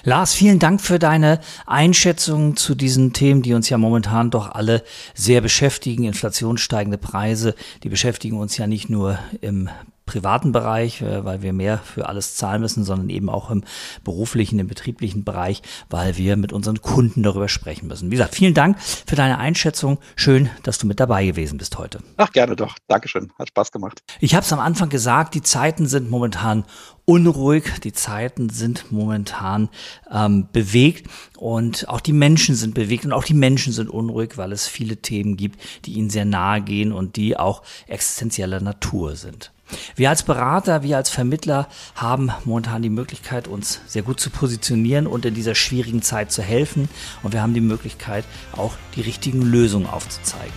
Lars, 0.04 0.34
vielen 0.34 0.60
Dank 0.60 0.82
für 0.82 0.99
deine 0.99 1.39
Einschätzung 1.65 2.56
zu 2.56 2.76
diesen 2.76 3.13
Themen, 3.13 3.41
die 3.41 3.54
uns 3.54 3.69
ja 3.69 3.78
momentan 3.78 4.30
doch 4.30 4.52
alle 4.52 4.84
sehr 5.13 5.41
beschäftigen. 5.41 6.04
Inflation, 6.04 6.58
steigende 6.58 6.97
Preise, 6.97 7.56
die 7.84 7.89
beschäftigen 7.89 8.38
uns 8.38 8.58
ja 8.58 8.67
nicht 8.67 8.89
nur 8.89 9.19
im 9.41 9.69
privaten 10.06 10.52
Bereich, 10.52 11.02
äh, 11.02 11.24
weil 11.26 11.42
wir 11.42 11.54
mehr 11.54 11.78
für 11.78 12.10
alles 12.10 12.36
zahlen 12.36 12.62
müssen, 12.62 12.84
sondern 12.84 13.10
eben 13.10 13.30
auch 13.30 13.50
im 13.50 13.63
beruflichen, 14.04 14.60
im 14.60 14.68
betrieblichen 14.68 15.24
Bereich, 15.24 15.62
weil 15.89 16.18
wir 16.18 16.36
mit 16.38 16.54
unseren 16.54 16.82
Kunden 16.82 17.24
darüber 17.24 17.48
sprechen 17.48 17.88
müssen. 17.88 18.12
Wie 18.12 18.16
gesagt, 18.16 18.36
vielen 18.36 18.54
Dank 18.54 18.80
für 18.82 19.16
deine 19.16 19.38
Einschätzung. 19.38 20.00
Schön, 20.16 20.50
dass 20.63 20.78
du 20.78 20.88
mit 20.88 21.00
dabei 21.00 21.26
gewesen 21.26 21.58
bist 21.58 21.78
heute. 21.78 22.00
Ach, 22.18 22.32
gerne 22.32 22.56
doch. 22.56 22.76
Dankeschön. 22.88 23.32
Hat 23.39 23.50
Spaß 23.50 23.72
gemacht. 23.72 24.04
Ich 24.20 24.36
habe 24.36 24.44
es 24.44 24.54
am 24.54 24.60
Anfang 24.60 24.89
gesagt, 24.89 25.36
die 25.36 25.42
Zeiten 25.42 25.88
sind 25.88 26.10
momentan 26.10 26.66
unruhig, 27.06 27.66
die 27.84 27.92
Zeiten 27.92 28.50
sind 28.50 28.92
momentan 28.92 29.70
ähm, 30.10 30.48
bewegt 30.52 31.10
und 31.38 31.89
auch 31.89 32.00
die 32.00 32.13
Menschen 32.13 32.56
sind 32.56 32.74
bewegt 32.74 33.06
und 33.06 33.13
auch 33.13 33.26
die 33.26 33.34
Menschen 33.34 33.74
sind 33.74 33.89
unruhig, 33.89 34.38
weil 34.38 34.52
es 34.52 34.68
viele 34.68 34.98
Themen 34.98 35.36
gibt, 35.36 35.60
die 35.86 35.94
ihnen 35.94 36.10
sehr 36.10 36.26
nahe 36.26 36.62
gehen 36.62 36.94
und 36.94 37.16
die 37.16 37.38
auch 37.38 37.63
existenzieller 37.88 38.62
Natur 38.62 39.16
sind. 39.16 39.52
Wir 39.95 40.10
als 40.10 40.23
Berater, 40.23 40.84
wir 40.84 40.97
als 40.97 41.10
Vermittler 41.10 41.67
haben 41.95 42.32
momentan 42.45 42.82
die 42.82 42.89
Möglichkeit, 42.89 43.47
uns 43.47 43.82
sehr 43.86 44.02
gut 44.02 44.19
zu 44.19 44.30
positionieren 44.30 45.08
und 45.08 45.26
in 45.26 45.34
dieser 45.34 45.56
schwierigen 45.56 46.02
Zeit 46.02 46.32
zu 46.32 46.41
helfen. 46.41 46.89
Und 47.21 47.34
wir 47.34 47.41
haben 47.41 47.54
die 47.54 47.62
Möglichkeit, 47.62 48.26
auch 48.56 48.73
die 48.95 49.02
richtigen 49.02 49.41
Lösungen 49.41 49.88
aufzuzeigen. 49.88 50.54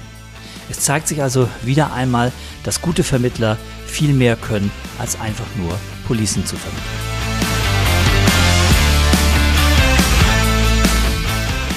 Es 0.69 0.81
zeigt 0.81 1.07
sich 1.09 1.23
also 1.23 1.49
wieder 1.63 1.93
einmal, 1.93 2.33
dass 2.65 2.83
gute 2.83 3.05
Vermittler 3.05 3.57
viel 3.87 4.13
mehr 4.13 4.37
können, 4.37 4.71
als 4.99 5.19
einfach 5.21 5.47
nur 5.57 5.79
Policen 6.07 6.45
zu 6.45 6.57
vermitteln. 6.57 7.07